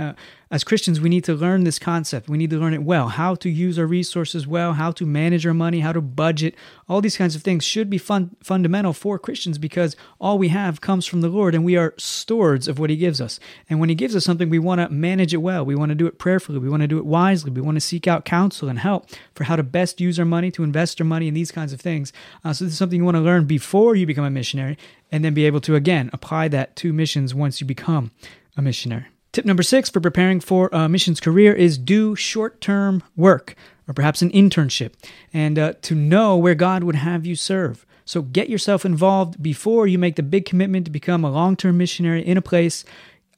Uh, 0.00 0.14
as 0.50 0.64
Christians, 0.64 0.98
we 0.98 1.10
need 1.10 1.24
to 1.24 1.34
learn 1.34 1.64
this 1.64 1.78
concept. 1.78 2.28
We 2.28 2.38
need 2.38 2.48
to 2.50 2.58
learn 2.58 2.72
it 2.72 2.82
well 2.82 3.08
how 3.08 3.34
to 3.36 3.50
use 3.50 3.78
our 3.78 3.86
resources 3.86 4.46
well, 4.46 4.72
how 4.72 4.92
to 4.92 5.04
manage 5.04 5.46
our 5.46 5.52
money, 5.52 5.80
how 5.80 5.92
to 5.92 6.00
budget. 6.00 6.54
All 6.88 7.02
these 7.02 7.18
kinds 7.18 7.36
of 7.36 7.42
things 7.42 7.64
should 7.64 7.90
be 7.90 7.98
fun, 7.98 8.34
fundamental 8.42 8.94
for 8.94 9.18
Christians 9.18 9.58
because 9.58 9.96
all 10.18 10.38
we 10.38 10.48
have 10.48 10.80
comes 10.80 11.04
from 11.04 11.20
the 11.20 11.28
Lord 11.28 11.54
and 11.54 11.64
we 11.64 11.76
are 11.76 11.94
stewards 11.98 12.66
of 12.66 12.78
what 12.78 12.88
He 12.88 12.96
gives 12.96 13.20
us. 13.20 13.38
And 13.68 13.78
when 13.78 13.90
He 13.90 13.94
gives 13.94 14.16
us 14.16 14.24
something, 14.24 14.48
we 14.48 14.58
want 14.58 14.80
to 14.80 14.88
manage 14.88 15.34
it 15.34 15.38
well. 15.38 15.66
We 15.66 15.74
want 15.74 15.90
to 15.90 15.94
do 15.94 16.06
it 16.06 16.18
prayerfully. 16.18 16.58
We 16.58 16.70
want 16.70 16.80
to 16.80 16.88
do 16.88 16.98
it 16.98 17.06
wisely. 17.06 17.50
We 17.50 17.60
want 17.60 17.76
to 17.76 17.80
seek 17.80 18.08
out 18.08 18.24
counsel 18.24 18.70
and 18.70 18.78
help 18.78 19.10
for 19.34 19.44
how 19.44 19.56
to 19.56 19.62
best 19.62 20.00
use 20.00 20.18
our 20.18 20.24
money, 20.24 20.50
to 20.52 20.64
invest 20.64 20.98
our 21.00 21.06
money 21.06 21.28
in 21.28 21.34
these 21.34 21.52
kinds 21.52 21.74
of 21.74 21.80
things. 21.80 22.10
Uh, 22.42 22.54
so, 22.54 22.64
this 22.64 22.72
is 22.72 22.78
something 22.78 23.00
you 23.00 23.04
want 23.04 23.18
to 23.18 23.22
learn 23.22 23.44
before 23.44 23.94
you 23.94 24.06
become 24.06 24.24
a 24.24 24.30
missionary 24.30 24.78
and 25.12 25.24
then 25.24 25.34
be 25.34 25.44
able 25.44 25.60
to, 25.60 25.74
again, 25.74 26.08
apply 26.14 26.48
that 26.48 26.74
to 26.76 26.92
missions 26.92 27.34
once 27.34 27.60
you 27.60 27.66
become 27.66 28.10
a 28.56 28.62
missionary. 28.62 29.06
Tip 29.32 29.44
number 29.44 29.62
six 29.62 29.88
for 29.88 30.00
preparing 30.00 30.40
for 30.40 30.68
a 30.72 30.88
missions 30.88 31.20
career 31.20 31.52
is 31.52 31.78
do 31.78 32.16
short 32.16 32.60
term 32.60 33.02
work 33.16 33.54
or 33.86 33.94
perhaps 33.94 34.22
an 34.22 34.30
internship 34.30 34.92
and 35.32 35.58
uh, 35.58 35.74
to 35.82 35.94
know 35.94 36.36
where 36.36 36.56
God 36.56 36.82
would 36.84 36.96
have 36.96 37.24
you 37.24 37.36
serve. 37.36 37.86
So 38.04 38.22
get 38.22 38.48
yourself 38.48 38.84
involved 38.84 39.40
before 39.40 39.86
you 39.86 39.98
make 39.98 40.16
the 40.16 40.24
big 40.24 40.44
commitment 40.44 40.84
to 40.86 40.90
become 40.90 41.24
a 41.24 41.30
long 41.30 41.56
term 41.56 41.78
missionary 41.78 42.26
in 42.26 42.36
a 42.36 42.42
place. 42.42 42.84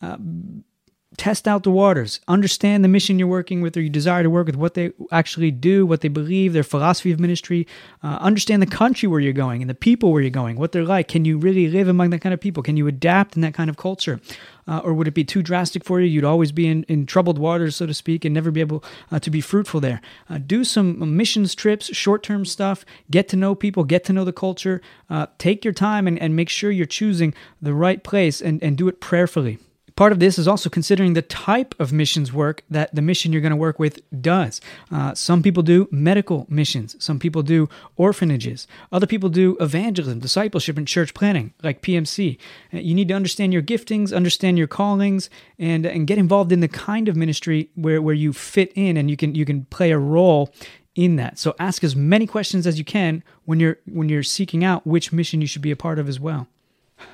Uh, 0.01 0.17
test 1.17 1.47
out 1.47 1.63
the 1.63 1.71
waters, 1.71 2.21
understand 2.29 2.85
the 2.85 2.89
mission 2.89 3.19
you're 3.19 3.29
working 3.29 3.61
with 3.61 3.77
or 3.77 3.81
you 3.81 3.91
desire 3.91 4.23
to 4.23 4.31
work 4.31 4.47
with, 4.47 4.57
what 4.57 4.75
they 4.75 4.93
actually 5.11 5.51
do, 5.51 5.85
what 5.85 6.01
they 6.01 6.09
believe, 6.09 6.53
their 6.53 6.63
philosophy 6.63 7.13
of 7.13 7.21
ministry, 7.21 7.67
uh, 8.03 8.19
understand 8.21 8.63
the 8.63 8.67
country 8.67 9.09
where 9.09 9.21
you're 9.21 9.33
going 9.33 9.63
and 9.63 9.71
the 9.71 9.75
people 9.75 10.13
where 10.13 10.23
you're 10.23 10.31
going, 10.31 10.57
what 10.57 10.73
they're 10.73 10.85
like. 10.85 11.09
Can 11.09 11.25
you 11.25 11.39
really 11.39 11.69
live 11.69 11.89
among 11.89 12.11
that 12.11 12.21
kind 12.21 12.33
of 12.33 12.41
people? 12.41 12.63
Can 12.63 12.77
you 12.77 12.87
adapt 12.87 13.37
in 13.37 13.43
that 13.43 13.55
kind 13.55 13.69
of 13.69 13.77
culture? 13.77 14.21
Uh, 14.67 14.79
or 14.79 14.95
would 14.95 15.09
it 15.09 15.15
be 15.15 15.25
too 15.25 15.43
drastic 15.43 15.85
for 15.85 16.01
you? 16.01 16.07
You'd 16.07 16.25
always 16.25 16.53
be 16.53 16.69
in, 16.69 16.85
in 16.85 17.05
troubled 17.05 17.39
waters, 17.39 17.77
so 17.77 17.87
to 17.87 17.95
speak, 17.95 18.25
and 18.25 18.33
never 18.33 18.51
be 18.51 18.61
able 18.61 18.85
uh, 19.11 19.19
to 19.19 19.31
be 19.31 19.41
fruitful 19.41 19.81
there. 19.81 20.01
Uh, 20.31 20.39
do 20.39 20.63
some 20.63 21.17
missions 21.17 21.55
trips, 21.55 21.95
short 21.95 22.23
term 22.23 22.45
stuff, 22.45 22.85
get 23.11 23.29
to 23.29 23.37
know 23.37 23.55
people, 23.55 23.85
get 23.85 24.05
to 24.05 24.13
know 24.13 24.25
the 24.25 24.33
culture. 24.33 24.81
Uh, 25.11 25.27
take 25.39 25.65
your 25.65 25.75
time 25.75 26.07
and, 26.07 26.19
and 26.19 26.37
make 26.37 26.49
sure 26.49 26.71
you're 26.71 26.87
choosing 26.87 27.35
the 27.61 27.75
right 27.75 28.05
place 28.05 28.41
and, 28.41 28.63
and 28.63 28.79
do 28.79 28.89
it 28.89 29.01
prayerfully. 29.01 29.59
Part 29.97 30.13
of 30.13 30.21
this 30.21 30.39
is 30.39 30.49
also 30.49 30.71
considering 30.71 31.13
the 31.13 31.23
type 31.23 31.75
of 31.79 31.93
missions 31.93 32.33
work 32.33 32.63
that 32.71 32.95
the 32.95 33.03
mission 33.03 33.33
you're 33.33 33.43
going 33.43 33.51
to 33.51 33.57
work 33.57 33.79
with 33.79 34.01
does. 34.21 34.61
Uh, 34.91 35.15
some 35.15 35.43
people 35.43 35.63
do 35.63 35.89
medical 35.91 36.47
missions, 36.49 36.97
some 36.99 37.19
people 37.19 37.43
do 37.43 37.69
orphanages, 37.97 38.67
other 38.91 39.07
people 39.07 39.29
do 39.29 39.57
evangelism, 39.61 40.19
discipleship, 40.21 40.79
and 40.79 40.89
church 40.89 41.15
planting, 41.15 41.53
like 41.63 41.83
PMC. 41.83 42.39
Uh, 42.73 42.79
you 42.79 42.95
need 42.95 43.09
to 43.09 43.15
understand 43.15 43.53
your 43.53 43.63
giftings, 43.63 44.15
understand 44.15 44.59
your 44.59 44.67
callings, 44.67 45.29
and, 45.59 45.85
and 45.85 46.07
get 46.07 46.19
involved 46.19 46.53
in 46.53 46.61
the 46.61 46.69
kind 46.69 47.09
of 47.09 47.17
ministry 47.17 47.71
where, 47.75 48.01
where 48.01 48.15
you 48.15 48.33
fit 48.33 48.73
in 48.75 48.97
and 48.97 49.11
you 49.11 49.17
can, 49.17 49.35
you 49.35 49.45
can 49.45 49.65
play 49.67 49.91
a 49.91 49.99
role 49.99 50.53
in 50.95 51.17
that. 51.17 51.39
So 51.39 51.55
ask 51.59 51.83
as 51.85 51.97
many 51.97 52.27
questions 52.27 52.67
as 52.67 52.79
you 52.79 52.85
can 52.85 53.23
when 53.45 53.61
you're 53.61 53.79
when 53.87 54.09
you're 54.09 54.23
seeking 54.23 54.63
out 54.63 54.87
which 54.87 55.13
mission 55.13 55.41
you 55.41 55.47
should 55.47 55.63
be 55.63 55.71
a 55.71 55.77
part 55.77 55.99
of 55.99 56.09
as 56.09 56.21
well. 56.21 56.49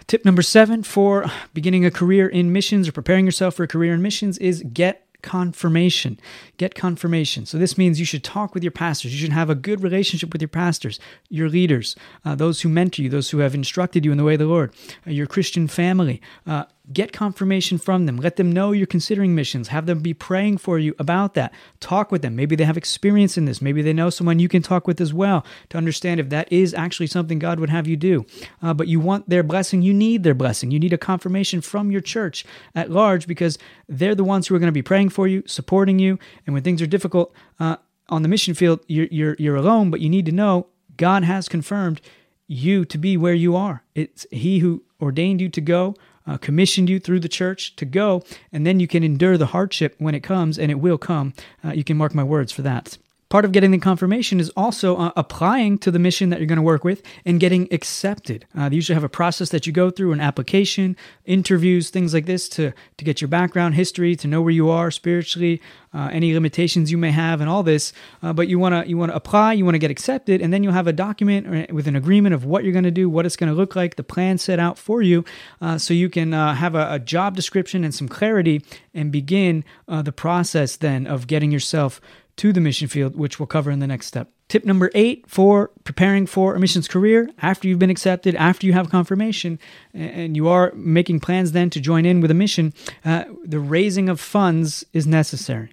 Tip 0.06 0.24
number 0.24 0.42
seven 0.42 0.82
for 0.82 1.26
beginning 1.54 1.84
a 1.84 1.90
career 1.90 2.28
in 2.28 2.52
missions 2.52 2.88
or 2.88 2.92
preparing 2.92 3.24
yourself 3.24 3.54
for 3.54 3.64
a 3.64 3.68
career 3.68 3.94
in 3.94 4.02
missions 4.02 4.38
is 4.38 4.62
get 4.72 5.04
confirmation. 5.22 6.18
Get 6.56 6.74
confirmation. 6.74 7.46
So, 7.46 7.58
this 7.58 7.76
means 7.76 7.98
you 7.98 8.06
should 8.06 8.24
talk 8.24 8.54
with 8.54 8.62
your 8.62 8.70
pastors. 8.70 9.12
You 9.12 9.18
should 9.18 9.32
have 9.32 9.50
a 9.50 9.54
good 9.54 9.82
relationship 9.82 10.32
with 10.32 10.40
your 10.40 10.48
pastors, 10.48 11.00
your 11.28 11.48
leaders, 11.48 11.96
uh, 12.24 12.34
those 12.34 12.60
who 12.60 12.68
mentor 12.68 13.02
you, 13.02 13.08
those 13.08 13.30
who 13.30 13.38
have 13.38 13.54
instructed 13.54 14.04
you 14.04 14.12
in 14.12 14.18
the 14.18 14.24
way 14.24 14.34
of 14.34 14.38
the 14.38 14.46
Lord, 14.46 14.72
uh, 15.06 15.10
your 15.10 15.26
Christian 15.26 15.66
family. 15.66 16.20
Uh, 16.46 16.64
Get 16.90 17.12
confirmation 17.12 17.76
from 17.76 18.06
them. 18.06 18.16
Let 18.16 18.36
them 18.36 18.50
know 18.50 18.72
you're 18.72 18.86
considering 18.86 19.34
missions. 19.34 19.68
Have 19.68 19.84
them 19.84 20.00
be 20.00 20.14
praying 20.14 20.58
for 20.58 20.78
you 20.78 20.94
about 20.98 21.34
that. 21.34 21.52
Talk 21.80 22.10
with 22.10 22.22
them. 22.22 22.34
Maybe 22.34 22.56
they 22.56 22.64
have 22.64 22.78
experience 22.78 23.36
in 23.36 23.44
this. 23.44 23.60
Maybe 23.60 23.82
they 23.82 23.92
know 23.92 24.08
someone 24.08 24.38
you 24.38 24.48
can 24.48 24.62
talk 24.62 24.86
with 24.86 24.98
as 25.00 25.12
well 25.12 25.44
to 25.68 25.76
understand 25.76 26.18
if 26.18 26.30
that 26.30 26.50
is 26.50 26.72
actually 26.72 27.08
something 27.08 27.38
God 27.38 27.60
would 27.60 27.68
have 27.68 27.86
you 27.86 27.96
do. 27.96 28.24
Uh, 28.62 28.72
but 28.72 28.88
you 28.88 29.00
want 29.00 29.28
their 29.28 29.42
blessing. 29.42 29.82
You 29.82 29.92
need 29.92 30.22
their 30.22 30.34
blessing. 30.34 30.70
You 30.70 30.78
need 30.78 30.94
a 30.94 30.98
confirmation 30.98 31.60
from 31.60 31.90
your 31.90 32.00
church 32.00 32.46
at 32.74 32.90
large 32.90 33.26
because 33.26 33.58
they're 33.86 34.14
the 34.14 34.24
ones 34.24 34.46
who 34.46 34.54
are 34.54 34.58
going 34.58 34.68
to 34.68 34.72
be 34.72 34.80
praying 34.80 35.10
for 35.10 35.28
you, 35.28 35.42
supporting 35.46 35.98
you. 35.98 36.18
And 36.46 36.54
when 36.54 36.62
things 36.62 36.80
are 36.80 36.86
difficult 36.86 37.34
uh, 37.60 37.76
on 38.08 38.22
the 38.22 38.28
mission 38.28 38.54
field, 38.54 38.80
you're, 38.86 39.08
you're, 39.10 39.36
you're 39.38 39.56
alone, 39.56 39.90
but 39.90 40.00
you 40.00 40.08
need 40.08 40.24
to 40.26 40.32
know 40.32 40.68
God 40.96 41.22
has 41.24 41.50
confirmed 41.50 42.00
you 42.46 42.86
to 42.86 42.96
be 42.96 43.18
where 43.18 43.34
you 43.34 43.54
are. 43.54 43.84
It's 43.94 44.26
He 44.30 44.60
who 44.60 44.84
ordained 45.00 45.40
you 45.40 45.50
to 45.50 45.60
go 45.60 45.94
uh, 46.28 46.36
commissioned 46.36 46.88
you 46.88 47.00
through 47.00 47.20
the 47.20 47.28
church 47.28 47.74
to 47.76 47.84
go, 47.84 48.22
and 48.52 48.66
then 48.66 48.78
you 48.78 48.86
can 48.86 49.02
endure 49.02 49.38
the 49.38 49.46
hardship 49.46 49.94
when 49.98 50.14
it 50.14 50.20
comes, 50.20 50.58
and 50.58 50.70
it 50.70 50.76
will 50.76 50.98
come. 50.98 51.32
Uh, 51.64 51.72
you 51.72 51.84
can 51.84 51.96
mark 51.96 52.14
my 52.14 52.24
words 52.24 52.52
for 52.52 52.62
that. 52.62 52.98
Part 53.30 53.44
of 53.44 53.52
getting 53.52 53.72
the 53.72 53.78
confirmation 53.78 54.40
is 54.40 54.48
also 54.56 54.96
uh, 54.96 55.12
applying 55.14 55.76
to 55.80 55.90
the 55.90 55.98
mission 55.98 56.30
that 56.30 56.40
you're 56.40 56.46
going 56.46 56.56
to 56.56 56.62
work 56.62 56.82
with 56.82 57.02
and 57.26 57.38
getting 57.38 57.68
accepted. 57.70 58.46
Uh, 58.56 58.70
they 58.70 58.76
usually 58.76 58.94
have 58.94 59.04
a 59.04 59.08
process 59.10 59.50
that 59.50 59.66
you 59.66 59.72
go 59.72 59.90
through, 59.90 60.12
an 60.12 60.20
application, 60.20 60.96
interviews, 61.26 61.90
things 61.90 62.14
like 62.14 62.24
this 62.24 62.48
to, 62.48 62.72
to 62.96 63.04
get 63.04 63.20
your 63.20 63.28
background, 63.28 63.74
history, 63.74 64.16
to 64.16 64.26
know 64.26 64.40
where 64.40 64.50
you 64.50 64.70
are 64.70 64.90
spiritually, 64.90 65.60
uh, 65.92 66.08
any 66.10 66.32
limitations 66.32 66.90
you 66.90 66.96
may 66.96 67.10
have, 67.10 67.42
and 67.42 67.50
all 67.50 67.62
this. 67.62 67.92
Uh, 68.22 68.32
but 68.32 68.48
you 68.48 68.58
want 68.58 68.74
to 68.74 68.88
you 68.88 68.96
want 68.96 69.12
to 69.12 69.16
apply, 69.16 69.52
you 69.52 69.64
want 69.64 69.74
to 69.74 69.78
get 69.78 69.90
accepted, 69.90 70.40
and 70.40 70.50
then 70.50 70.62
you'll 70.62 70.72
have 70.72 70.86
a 70.86 70.92
document 70.92 71.70
with 71.70 71.86
an 71.86 71.96
agreement 71.96 72.34
of 72.34 72.46
what 72.46 72.64
you're 72.64 72.72
going 72.72 72.82
to 72.82 72.90
do, 72.90 73.10
what 73.10 73.26
it's 73.26 73.36
going 73.36 73.52
to 73.52 73.56
look 73.56 73.76
like, 73.76 73.96
the 73.96 74.02
plan 74.02 74.38
set 74.38 74.58
out 74.58 74.78
for 74.78 75.02
you, 75.02 75.22
uh, 75.60 75.76
so 75.76 75.92
you 75.92 76.08
can 76.08 76.32
uh, 76.32 76.54
have 76.54 76.74
a, 76.74 76.94
a, 76.94 76.98
job 76.98 77.36
description 77.36 77.84
and 77.84 77.94
some 77.94 78.08
clarity 78.08 78.62
and 78.94 79.12
begin 79.12 79.64
the 79.86 80.12
process 80.12 80.76
then 80.76 81.06
of 81.06 81.26
getting 81.26 81.50
yourself 81.50 82.00
to 82.38 82.52
the 82.52 82.60
mission 82.60 82.88
field, 82.88 83.16
which 83.16 83.38
we'll 83.38 83.46
cover 83.46 83.70
in 83.70 83.78
the 83.78 83.86
next 83.86 84.06
step. 84.06 84.30
Tip 84.48 84.64
number 84.64 84.90
eight 84.94 85.24
for 85.28 85.70
preparing 85.84 86.26
for 86.26 86.54
a 86.54 86.60
missions 86.60 86.88
career 86.88 87.28
after 87.42 87.68
you've 87.68 87.78
been 87.78 87.90
accepted, 87.90 88.34
after 88.36 88.66
you 88.66 88.72
have 88.72 88.88
confirmation, 88.88 89.58
and 89.92 90.36
you 90.36 90.48
are 90.48 90.72
making 90.74 91.20
plans 91.20 91.52
then 91.52 91.68
to 91.70 91.80
join 91.80 92.06
in 92.06 92.20
with 92.20 92.30
a 92.30 92.34
mission, 92.34 92.72
uh, 93.04 93.24
the 93.44 93.60
raising 93.60 94.08
of 94.08 94.18
funds 94.18 94.86
is 94.94 95.06
necessary. 95.06 95.72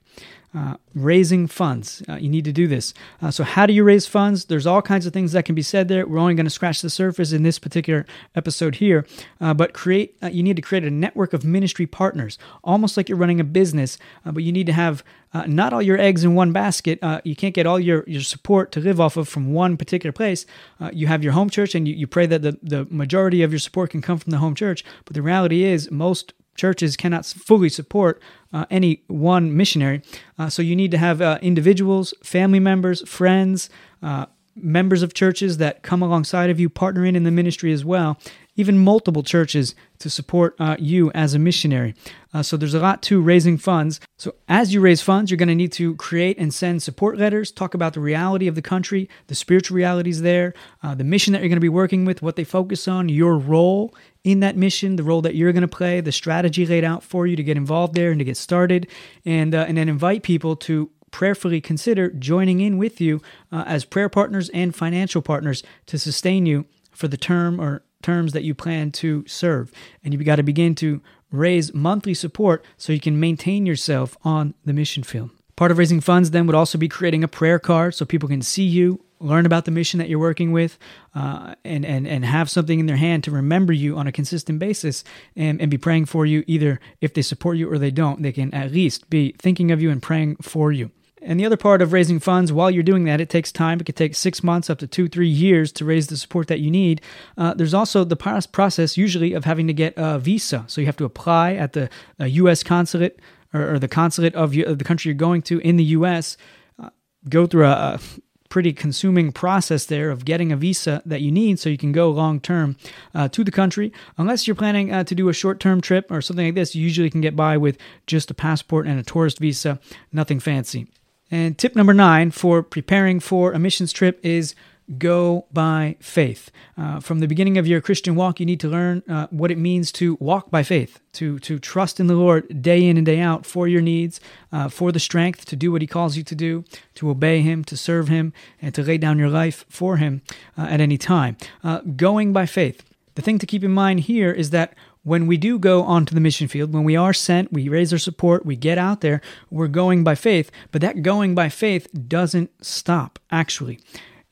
Uh, 0.56 0.78
raising 0.94 1.48
funds. 1.48 2.02
Uh, 2.08 2.14
you 2.14 2.30
need 2.30 2.46
to 2.46 2.54
do 2.54 2.66
this. 2.66 2.94
Uh, 3.22 3.30
so, 3.30 3.44
how 3.44 3.66
do 3.66 3.74
you 3.74 3.84
raise 3.84 4.08
funds? 4.08 4.46
There's 4.46 4.66
all 4.66 4.82
kinds 4.82 5.06
of 5.06 5.12
things 5.12 5.34
that 5.34 5.44
can 5.44 5.54
be 5.54 5.62
said 5.62 5.90
there. 5.90 6.08
We're 6.08 6.18
only 6.18 6.34
going 6.34 6.46
to 6.46 6.50
scratch 6.50 6.82
the 6.82 6.90
surface 6.90 7.34
in 7.34 7.44
this 7.44 7.60
particular 7.60 8.06
episode 8.36 8.76
here. 8.76 9.06
Uh, 9.42 9.54
but 9.54 9.74
create. 9.74 10.16
Uh, 10.24 10.28
you 10.28 10.44
need 10.44 10.56
to 10.56 10.62
create 10.62 10.86
a 10.86 10.90
network 10.90 11.34
of 11.34 11.44
ministry 11.44 11.86
partners, 11.86 12.38
almost 12.64 12.96
like 12.96 13.10
you're 13.10 13.18
running 13.18 13.42
a 13.42 13.44
business. 13.44 13.98
but 14.24 14.44
you 14.44 14.54
need 14.54 14.66
to 14.68 14.74
have 14.74 15.04
not 15.46 15.74
all 15.74 15.82
your 15.82 16.00
eggs 16.00 16.24
in 16.24 16.36
one 16.36 16.54
basket. 16.54 17.00
you 17.26 17.36
can't 17.36 17.54
get 17.54 17.66
all 17.66 17.78
your, 17.78 18.06
your 18.08 18.22
support 18.22 18.72
to 18.72 18.80
live 18.80 19.02
off 19.02 19.18
of 19.18 19.28
from 19.28 19.52
one 19.52 19.76
particular 19.76 20.14
place. 20.14 20.46
you 20.94 21.08
have 21.08 21.22
your 21.22 21.34
home 21.34 21.50
church, 21.50 21.76
and 21.76 21.86
you, 21.86 21.94
you 21.94 22.08
pray 22.08 22.26
that 22.26 22.44
the, 22.44 22.58
the 22.64 22.88
majority 22.90 23.44
of 23.44 23.52
your 23.52 23.60
support 23.60 23.90
can 23.90 24.02
come 24.02 24.18
from 24.18 24.32
the 24.32 24.38
home 24.38 24.56
church. 24.56 24.86
But 25.04 25.16
the 25.16 25.22
reality 25.22 25.66
is, 25.66 25.92
most 25.92 26.34
churches 26.56 26.98
cannot 26.98 27.26
fully 27.26 27.70
support 27.70 28.22
uh, 28.54 28.66
any 28.70 29.04
one 29.08 29.56
missionary. 29.56 30.02
Uh, 30.40 30.50
so 30.50 30.62
you 30.62 30.76
need 30.76 30.92
to 30.92 30.98
have 30.98 31.22
uh, 31.22 31.38
individuals, 31.42 32.14
family 32.24 32.60
members, 32.60 33.08
friends, 33.08 33.70
uh, 34.02 34.26
members 34.56 35.04
of 35.04 35.14
churches 35.14 35.58
that 35.58 35.84
come 35.84 36.02
alongside 36.02 36.50
of 36.50 36.60
you, 36.60 36.70
partner 36.70 37.06
in 37.06 37.16
in 37.16 37.24
the 37.24 37.32
ministry 37.32 37.74
as 37.74 37.84
well, 37.84 38.18
even 38.56 38.78
multiple 38.78 39.24
churches 39.24 39.76
to 40.00 40.10
support 40.10 40.56
uh, 40.60 40.76
you 40.80 41.12
as 41.12 41.34
a 41.34 41.40
missionary. 41.40 41.94
Uh, 42.34 42.42
so 42.42 42.58
there's 42.58 42.74
a 42.74 42.80
lot 42.80 43.02
to 43.02 43.22
raising 43.22 43.58
funds. 43.58 44.00
So 44.18 44.36
as 44.48 44.74
you 44.74 44.82
raise 44.82 45.02
funds, 45.02 45.30
you're 45.30 45.38
going 45.38 45.50
to 45.50 45.56
need 45.56 45.72
to 45.74 45.96
create 45.96 46.38
and 46.38 46.54
send 46.54 46.82
support 46.82 47.18
letters, 47.18 47.52
talk 47.52 47.74
about 47.74 47.94
the 47.94 48.00
reality 48.00 48.48
of 48.48 48.56
the 48.56 48.62
country, 48.62 49.10
the 49.28 49.36
spiritual 49.36 49.76
realities 49.76 50.22
there, 50.22 50.54
uh, 50.84 50.96
the 50.96 51.04
mission 51.04 51.34
that 51.34 51.42
you're 51.42 51.50
going 51.50 51.58
to 51.58 51.62
be 51.62 51.70
working 51.70 52.06
with, 52.06 52.22
what 52.22 52.36
they 52.36 52.44
focus 52.44 52.88
on, 52.88 53.10
your 53.10 53.38
role 53.38 53.94
in 54.24 54.40
that 54.40 54.58
mission, 54.58 54.96
the 54.96 55.04
role 55.04 55.22
that 55.22 55.36
you're 55.36 55.54
going 55.54 55.62
to 55.62 55.68
play, 55.68 56.02
the 56.02 56.12
strategy 56.12 56.66
laid 56.66 56.84
out 56.84 57.04
for 57.04 57.28
you 57.28 57.36
to 57.36 57.44
get 57.44 57.58
involved 57.58 57.94
there 57.94 58.10
and 58.10 58.20
to 58.20 58.26
get 58.26 58.36
started, 58.36 58.88
and 59.24 59.54
uh, 59.54 59.66
and 59.68 59.78
then 59.78 59.88
invite 59.88 60.24
people 60.24 60.56
to 60.56 60.90
prayerfully 61.12 61.62
consider 61.62 62.10
joining 62.12 62.60
in 62.60 62.78
with 62.78 63.00
you 63.00 63.22
uh, 63.52 63.64
as 63.68 63.86
prayer 63.86 64.10
partners 64.10 64.50
and 64.50 64.76
financial 64.76 65.22
partners 65.22 65.64
to 65.86 65.98
sustain 65.98 66.46
you 66.46 66.66
for 66.92 67.08
the 67.08 67.18
term 67.18 67.60
or 67.60 67.84
terms 68.02 68.34
that 68.34 68.44
you 68.44 68.54
plan 68.54 68.92
to 68.92 69.24
serve. 69.28 69.72
And 70.04 70.14
you've 70.14 70.26
got 70.26 70.36
to 70.38 70.44
begin 70.44 70.76
to 70.76 71.02
raise 71.32 71.74
monthly 71.74 72.14
support 72.14 72.64
so 72.78 72.94
you 72.94 73.00
can 73.00 73.20
maintain 73.20 73.66
yourself 73.66 74.16
on 74.24 74.54
the 74.64 74.74
mission 74.74 75.04
field. 75.04 75.32
Part 75.56 75.72
of 75.72 75.78
raising 75.78 76.02
funds 76.02 76.32
then 76.32 76.48
would 76.48 76.56
also 76.56 76.78
be 76.78 76.90
creating 76.90 77.24
a 77.24 77.30
prayer 77.30 77.60
card 77.60 77.96
so 77.96 78.06
people 78.06 78.28
can 78.28 78.42
see 78.42 78.66
you, 78.66 79.04
learn 79.20 79.46
about 79.46 79.64
the 79.64 79.72
mission 79.72 79.98
that 80.00 80.10
you're 80.10 80.20
working 80.20 80.52
with, 80.52 80.78
uh, 81.14 81.56
and, 81.64 81.86
and, 81.86 82.06
and 82.06 82.26
have 82.26 82.50
something 82.50 82.80
in 82.80 82.88
their 82.88 82.98
hand 82.98 83.24
to 83.24 83.32
remember 83.32 83.72
you 83.72 83.98
on 83.98 84.06
a 84.06 84.12
consistent 84.12 84.60
basis 84.60 85.06
and, 85.36 85.62
and 85.62 85.72
be 85.72 85.78
praying 85.78 86.06
for 86.06 86.26
you 86.26 86.44
either 86.46 86.80
if 87.00 87.14
they 87.14 87.22
support 87.22 87.56
you 87.58 87.72
or 87.72 87.78
they 87.78 87.92
don't. 87.92 88.22
They 88.22 88.34
can 88.34 88.54
at 88.54 88.72
least 88.72 89.10
be 89.10 89.34
thinking 89.40 89.72
of 89.72 89.82
you 89.82 89.90
and 89.90 90.02
praying 90.02 90.38
for 90.38 90.74
you. 90.74 90.92
And 91.22 91.40
the 91.40 91.46
other 91.46 91.58
part 91.58 91.82
of 91.82 91.92
raising 91.92 92.20
funds, 92.20 92.54
while 92.54 92.70
you're 92.70 92.84
doing 92.84 93.06
that, 93.06 93.20
it 93.20 93.30
takes 93.30 93.52
time. 93.52 93.80
It 93.80 93.86
could 93.86 93.96
take 93.96 94.14
six 94.14 94.44
months 94.44 94.70
up 94.70 94.78
to 94.80 94.88
two, 94.88 95.08
three 95.08 95.28
years 95.28 95.72
to 95.72 95.86
raise 95.86 96.06
the 96.06 96.18
support 96.18 96.48
that 96.50 96.60
you 96.60 96.70
need. 96.70 97.02
Uh, 97.36 97.56
there's 97.56 97.74
also 97.74 98.04
the 98.04 98.16
process 98.16 98.96
usually 98.96 99.34
of 99.34 99.44
having 99.44 99.66
to 99.66 99.74
get 99.74 99.94
a 99.98 100.20
visa. 100.20 100.66
So 100.68 100.82
you 100.82 100.88
have 100.88 100.98
to 100.98 101.06
apply 101.06 101.54
at 101.54 101.74
the 101.74 101.90
U.S. 102.20 102.62
consulate 102.62 103.20
or, 103.56 103.76
or 103.76 103.80
the 103.80 103.88
consulate 103.88 104.36
of, 104.36 104.52
the 104.52 104.84
country 104.84 105.10
you're 105.10 105.16
going 105.16 105.42
to 105.44 105.60
in 105.60 105.78
the 105.78 105.84
U.S., 105.86 106.38
uh, 106.78 106.90
go 107.30 107.46
through 107.46 107.66
a, 107.66 107.72
a, 107.72 108.00
pretty 108.48 108.72
consuming 108.72 109.34
process 109.34 109.86
there 109.86 110.10
of 110.12 110.24
getting 110.24 110.52
a 110.52 110.56
visa 110.56 111.02
that 111.06 111.20
you 111.20 111.30
need 111.30 111.60
so 111.60 111.68
you 111.68 111.78
can 111.78 111.92
go 111.92 112.10
long 112.10 112.40
term 112.40 112.78
uh, 113.14 113.28
to 113.28 113.44
the 113.44 113.52
country. 113.52 113.92
Unless 114.18 114.48
you're 114.48 114.56
planning 114.56 114.94
uh, 114.94 115.04
to 115.04 115.16
do 115.16 115.28
a 115.28 115.34
short 115.34 115.60
term 115.60 115.82
trip 115.82 116.10
or 116.10 116.22
something 116.22 116.46
like 116.46 116.56
this, 116.56 116.74
you 116.74 116.84
usually 116.84 117.10
can 117.10 117.20
get 117.20 117.36
by 117.36 117.58
with 117.58 117.78
just 118.08 118.32
a 118.32 118.34
passport 118.34 118.88
and 118.88 118.98
a 119.00 119.04
tourist 119.04 119.40
visa, 119.40 119.80
nothing 120.14 120.40
fancy. 120.40 120.88
And 121.32 121.58
tip 121.58 121.76
number 121.76 121.94
nine 121.94 122.32
for 122.32 122.62
preparing 122.62 123.20
for 123.20 123.52
a 123.52 123.60
missions 123.60 123.92
trip 123.92 124.20
is 124.24 124.56
go 124.98 125.46
by 125.52 125.96
faith. 126.00 126.52
Uh, 126.78 127.00
from 127.00 127.20
the 127.20 127.28
beginning 127.28 127.58
of 127.58 127.68
your 127.68 127.82
Christian 127.82 128.16
walk, 128.16 128.40
you 128.40 128.46
need 128.46 128.60
to 128.60 128.68
learn 128.68 129.04
uh, 129.10 129.28
what 129.30 129.52
it 129.52 129.58
means 129.58 129.92
to 129.94 130.18
walk 130.20 130.52
by 130.52 130.64
faith, 130.64 131.00
to, 131.14 131.40
to 131.40 131.60
trust 131.60 132.00
in 132.00 132.08
the 132.08 132.16
Lord 132.16 132.62
day 132.62 132.86
in 132.86 132.98
and 132.98 133.06
day 133.06 133.20
out 133.20 133.46
for 133.46 133.68
your 133.68 133.82
needs, 133.82 134.20
uh, 134.52 134.70
for 134.70 134.92
the 134.92 135.00
strength 135.00 135.46
to 135.46 135.56
do 135.56 135.72
what 135.72 135.82
He 135.82 135.88
calls 135.88 136.18
you 136.18 136.24
to 136.24 136.36
do, 136.36 136.64
to 136.96 137.10
obey 137.10 137.42
Him, 137.42 137.64
to 137.66 137.78
serve 137.78 138.08
Him, 138.08 138.34
and 138.62 138.74
to 138.76 138.84
lay 138.84 138.98
down 138.98 139.18
your 139.18 139.30
life 139.30 139.66
for 139.70 139.98
Him 139.98 140.22
uh, 140.58 140.64
at 140.64 140.82
any 140.82 140.98
time. 140.98 141.38
Uh, 141.64 141.80
going 141.80 142.34
by 142.34 142.46
faith. 142.46 142.84
The 143.16 143.22
thing 143.22 143.40
to 143.40 143.46
keep 143.46 143.64
in 143.64 143.72
mind 143.72 144.02
here 144.02 144.32
is 144.32 144.50
that 144.52 144.76
when 145.04 145.28
we 145.28 145.38
do 145.38 145.60
go 145.60 145.84
onto 145.84 146.16
the 146.16 146.22
mission 146.22 146.48
field, 146.48 146.74
when 146.74 146.84
we 146.84 146.96
are 146.96 147.14
sent, 147.14 147.54
we 147.54 147.70
raise 147.70 147.94
our 147.94 148.00
support, 148.00 148.46
we 148.46 148.56
get 148.56 148.78
out 148.78 149.02
there, 149.02 149.22
we're 149.52 149.68
going 149.68 150.04
by 150.04 150.16
faith, 150.16 150.52
but 150.72 150.82
that 150.82 151.04
going 151.04 151.36
by 151.36 151.48
faith 151.48 151.88
doesn't 152.08 152.52
stop, 152.64 153.20
actually 153.32 153.80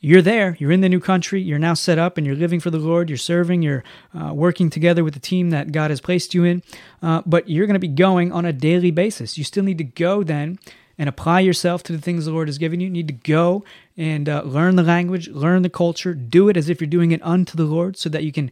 you're 0.03 0.21
there, 0.21 0.57
you're 0.59 0.73
in 0.73 0.81
the 0.81 0.89
new 0.89 0.99
country, 0.99 1.41
you're 1.41 1.57
now 1.57 1.73
set 1.73 1.97
up 1.97 2.17
and 2.17 2.27
you're 2.27 2.35
living 2.35 2.59
for 2.59 2.69
the 2.69 2.77
Lord, 2.77 3.09
you're 3.09 3.17
serving, 3.17 3.61
you're 3.61 3.85
uh, 4.13 4.33
working 4.33 4.69
together 4.69 5.01
with 5.01 5.13
the 5.13 5.19
team 5.21 5.49
that 5.51 5.71
God 5.71 5.91
has 5.91 6.01
placed 6.01 6.33
you 6.33 6.43
in, 6.43 6.61
uh, 7.01 7.21
but 7.25 7.49
you're 7.49 7.65
going 7.65 7.75
to 7.75 7.79
be 7.79 7.87
going 7.87 8.29
on 8.29 8.43
a 8.43 8.51
daily 8.51 8.91
basis. 8.91 9.37
You 9.37 9.45
still 9.45 9.63
need 9.63 9.77
to 9.77 9.85
go 9.85 10.21
then 10.21 10.59
and 10.97 11.07
apply 11.07 11.39
yourself 11.39 11.83
to 11.83 11.93
the 11.93 12.01
things 12.01 12.25
the 12.25 12.33
Lord 12.33 12.49
has 12.49 12.57
given 12.57 12.81
you. 12.81 12.87
You 12.87 12.91
need 12.91 13.07
to 13.07 13.13
go 13.13 13.63
and 13.95 14.27
uh, 14.27 14.41
learn 14.41 14.75
the 14.75 14.83
language, 14.83 15.29
learn 15.29 15.61
the 15.61 15.69
culture, 15.69 16.13
do 16.13 16.49
it 16.49 16.57
as 16.57 16.67
if 16.67 16.81
you're 16.81 16.87
doing 16.89 17.13
it 17.13 17.23
unto 17.23 17.55
the 17.55 17.63
Lord 17.63 17.95
so 17.95 18.09
that 18.09 18.25
you 18.25 18.33
can 18.33 18.51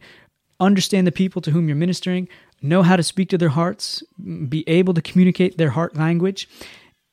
understand 0.58 1.06
the 1.06 1.12
people 1.12 1.42
to 1.42 1.50
whom 1.50 1.68
you're 1.68 1.76
ministering, 1.76 2.30
know 2.62 2.82
how 2.82 2.96
to 2.96 3.02
speak 3.02 3.28
to 3.28 3.36
their 3.36 3.50
hearts, 3.50 4.02
be 4.48 4.64
able 4.66 4.94
to 4.94 5.02
communicate 5.02 5.58
their 5.58 5.70
heart 5.70 5.96
language. 5.96 6.48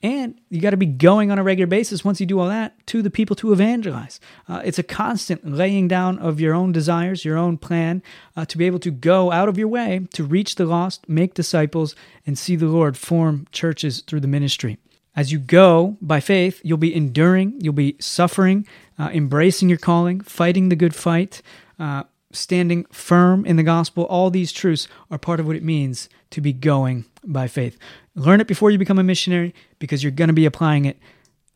And 0.02 0.40
you 0.50 0.62
got 0.62 0.70
to 0.70 0.78
be 0.78 0.86
going 0.86 1.30
on 1.30 1.40
a 1.40 1.44
regular 1.44 1.68
basis 1.68 2.06
once 2.06 2.22
you 2.22 2.26
do 2.26 2.40
all 2.40 2.48
that 2.48 2.74
to 2.88 3.02
the 3.02 3.10
people 3.10 3.36
to 3.38 3.52
evangelize. 3.52 4.22
Uh, 4.48 4.62
it's 4.64 4.80
a 4.80 4.84
constant 4.84 5.46
laying 5.46 5.90
down 5.90 6.18
of 6.20 6.40
your 6.40 6.54
own 6.54 6.72
desires, 6.72 7.26
your 7.26 7.38
own 7.38 7.58
plan 7.58 8.02
uh, 8.38 8.46
to 8.46 8.58
be 8.58 8.66
able 8.66 8.80
to 8.80 8.92
go 8.92 9.32
out 9.32 9.50
of 9.50 9.58
your 9.58 9.68
way 9.68 10.08
to 10.14 10.24
reach 10.24 10.56
the 10.56 10.66
lost, 10.66 11.08
make 11.10 11.34
disciples, 11.34 11.96
and 12.26 12.38
see 12.38 12.56
the 12.56 12.68
Lord 12.68 12.96
form 12.96 13.46
churches 13.52 14.00
through 14.02 14.22
the 14.22 14.28
ministry. 14.28 14.78
As 15.18 15.34
you 15.34 15.40
go 15.40 15.98
by 16.02 16.22
faith, 16.22 16.62
you'll 16.64 16.78
be 16.78 16.96
enduring, 16.96 17.60
you'll 17.60 17.74
be 17.74 17.98
suffering, 18.00 18.66
uh, 18.98 19.10
embracing 19.12 19.68
your 19.68 19.78
calling, 19.78 20.22
fighting 20.22 20.70
the 20.70 20.78
good 20.78 20.96
fight, 20.96 21.42
uh, 21.78 22.04
standing 22.32 22.86
firm 22.92 23.46
in 23.46 23.56
the 23.56 23.64
gospel. 23.64 24.04
All 24.06 24.30
these 24.30 24.52
truths 24.52 24.88
are 25.10 25.18
part 25.18 25.40
of 25.40 25.48
what 25.48 25.56
it 25.56 25.64
means 25.64 26.10
to 26.32 26.42
be 26.42 26.54
going 26.54 27.06
by 27.24 27.48
faith. 27.48 27.78
Learn 28.16 28.42
it 28.42 28.48
before 28.48 28.72
you 28.72 28.78
become 28.78 29.00
a 29.00 29.04
missionary 29.04 29.54
because 29.80 30.04
you're 30.04 30.12
going 30.12 30.28
to 30.28 30.34
be 30.34 30.46
applying 30.46 30.86
it 30.86 30.98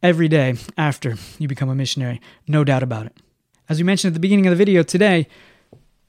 every 0.02 0.28
day 0.28 0.56
after 0.78 1.16
you 1.40 1.48
become 1.48 1.70
a 1.70 1.76
missionary, 1.76 2.20
no 2.48 2.64
doubt 2.64 2.84
about 2.84 3.06
it. 3.06 3.16
As 3.70 3.78
we 3.78 3.84
mentioned 3.84 4.12
at 4.12 4.14
the 4.14 4.20
beginning 4.20 4.46
of 4.48 4.52
the 4.52 4.58
video 4.58 4.84
today, 4.84 5.28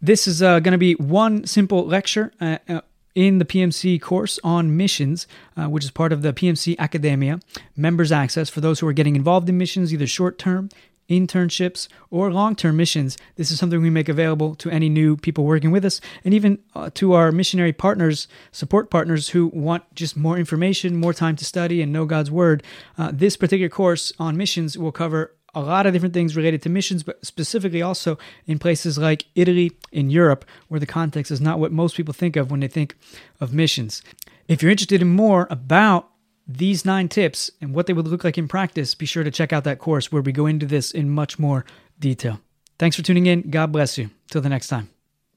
this 0.02 0.26
is 0.26 0.42
uh, 0.42 0.61
going 0.61 0.73
to 0.73 0.78
be 0.78 0.94
one 0.94 1.47
simple 1.47 1.87
lecture 1.87 2.33
uh, 2.40 2.59
uh, 2.68 2.80
in 3.14 3.38
the 3.38 3.44
PMC 3.44 4.00
course 4.00 4.40
on 4.42 4.76
missions, 4.76 5.26
uh, 5.57 5.66
which 5.66 5.85
is 5.85 5.90
part 5.90 6.12
of 6.12 6.22
the 6.22 6.33
PMC 6.33 6.77
Academia 6.79 7.38
members 7.77 8.11
access 8.11 8.50
for 8.50 8.61
those 8.61 8.81
who 8.81 8.88
are 8.88 8.92
getting 8.92 9.14
involved 9.14 9.48
in 9.48 9.57
missions, 9.57 9.94
either 9.94 10.07
short 10.07 10.38
term, 10.38 10.68
internships, 11.09 11.88
or 12.11 12.33
long 12.33 12.55
term 12.55 12.77
missions, 12.77 13.17
this 13.37 13.51
is 13.51 13.59
something 13.59 13.81
we 13.81 13.90
make 13.90 14.09
available 14.09 14.55
to 14.57 14.71
any 14.71 14.88
new 14.88 15.17
people 15.17 15.45
working 15.45 15.71
with 15.71 15.85
us 15.85 16.01
and 16.25 16.35
even 16.35 16.59
uh, 16.75 16.90
to 16.95 17.12
our 17.12 17.33
missionary 17.33 17.73
partners, 17.73 18.29
support 18.53 18.90
partners 18.90 19.31
who 19.31 19.49
want 19.49 19.83
just 19.95 20.17
more 20.17 20.38
information, 20.38 20.97
more 20.97 21.12
time 21.12 21.37
to 21.37 21.45
study, 21.45 21.83
and 21.83 21.93
know 21.93 22.07
God's 22.07 22.31
Word. 22.31 22.62
Uh, 22.97 23.11
this 23.12 23.37
particular 23.37 23.69
course 23.69 24.12
on 24.19 24.37
missions 24.37 24.79
will 24.79 24.93
cover 24.93 25.35
a 25.55 25.61
lot 25.61 25.87
of 25.87 25.93
different 25.93 26.14
things 26.14 26.37
related 26.37 26.62
to 26.62 26.69
missions, 26.69 27.03
but 27.03 27.25
specifically 27.25 27.81
also 27.81 28.19
in 28.47 28.59
places 28.59 28.99
like 28.99 29.27
Italy, 29.35 29.73
in 29.93 30.11
Europe, 30.11 30.45
where 30.69 30.81
the 30.81 30.87
context 30.87 31.31
is 31.31 31.40
not 31.40 31.59
what 31.61 31.73
most 31.73 31.97
people 31.97 32.12
think 32.12 32.37
of 32.37 32.51
when 32.51 32.61
they 32.61 32.69
think 32.69 32.97
of 33.40 33.55
missions. 33.55 34.03
If 34.49 34.62
you're 34.62 34.73
interested 34.73 35.01
in 35.01 35.09
more 35.09 35.47
about 35.51 36.11
these 36.46 36.85
nine 36.85 37.09
tips 37.09 37.50
and 37.61 37.74
what 37.74 37.87
they 37.87 37.92
would 37.92 38.09
look 38.09 38.24
like 38.24 38.38
in 38.38 38.48
practice, 38.48 38.94
be 38.94 39.07
sure 39.07 39.24
to 39.24 39.30
check 39.30 39.52
out 39.52 39.64
that 39.64 39.78
course 39.78 40.12
where 40.12 40.22
we 40.22 40.33
go 40.33 40.46
into 40.46 40.66
this 40.66 40.90
in 40.90 41.11
much 41.11 41.38
more 41.38 41.64
detail. 41.98 42.40
Thanks 42.78 42.96
for 42.96 43.02
tuning 43.02 43.26
in. 43.26 43.50
God 43.50 43.72
bless 43.72 43.96
you. 43.98 44.11
Till 44.28 44.40
the 44.40 44.48
next 44.48 44.68
time. 44.68 44.90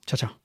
Ciao, 0.06 0.18
ciao. 0.18 0.37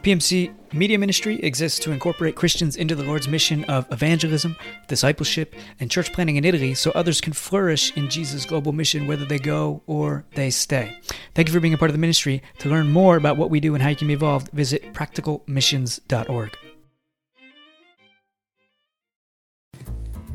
The 0.00 0.12
PMC 0.12 0.54
Media 0.72 0.98
Ministry 0.98 1.42
exists 1.42 1.78
to 1.80 1.92
incorporate 1.92 2.34
Christians 2.34 2.76
into 2.76 2.94
the 2.94 3.02
Lord's 3.02 3.28
mission 3.28 3.64
of 3.64 3.86
evangelism, 3.92 4.56
discipleship, 4.88 5.54
and 5.78 5.90
church 5.90 6.10
planting 6.14 6.36
in 6.36 6.44
Italy 6.46 6.72
so 6.72 6.90
others 6.92 7.20
can 7.20 7.34
flourish 7.34 7.94
in 7.98 8.08
Jesus' 8.08 8.46
global 8.46 8.72
mission 8.72 9.06
whether 9.06 9.26
they 9.26 9.38
go 9.38 9.82
or 9.86 10.24
they 10.36 10.48
stay. 10.48 10.96
Thank 11.34 11.48
you 11.48 11.54
for 11.54 11.60
being 11.60 11.74
a 11.74 11.78
part 11.78 11.90
of 11.90 11.94
the 11.94 12.00
ministry. 12.00 12.42
To 12.60 12.70
learn 12.70 12.88
more 12.88 13.16
about 13.16 13.36
what 13.36 13.50
we 13.50 13.60
do 13.60 13.74
and 13.74 13.82
how 13.82 13.90
you 13.90 13.96
can 13.96 14.06
be 14.06 14.14
involved, 14.14 14.48
visit 14.52 14.94
practicalmissions.org. 14.94 16.69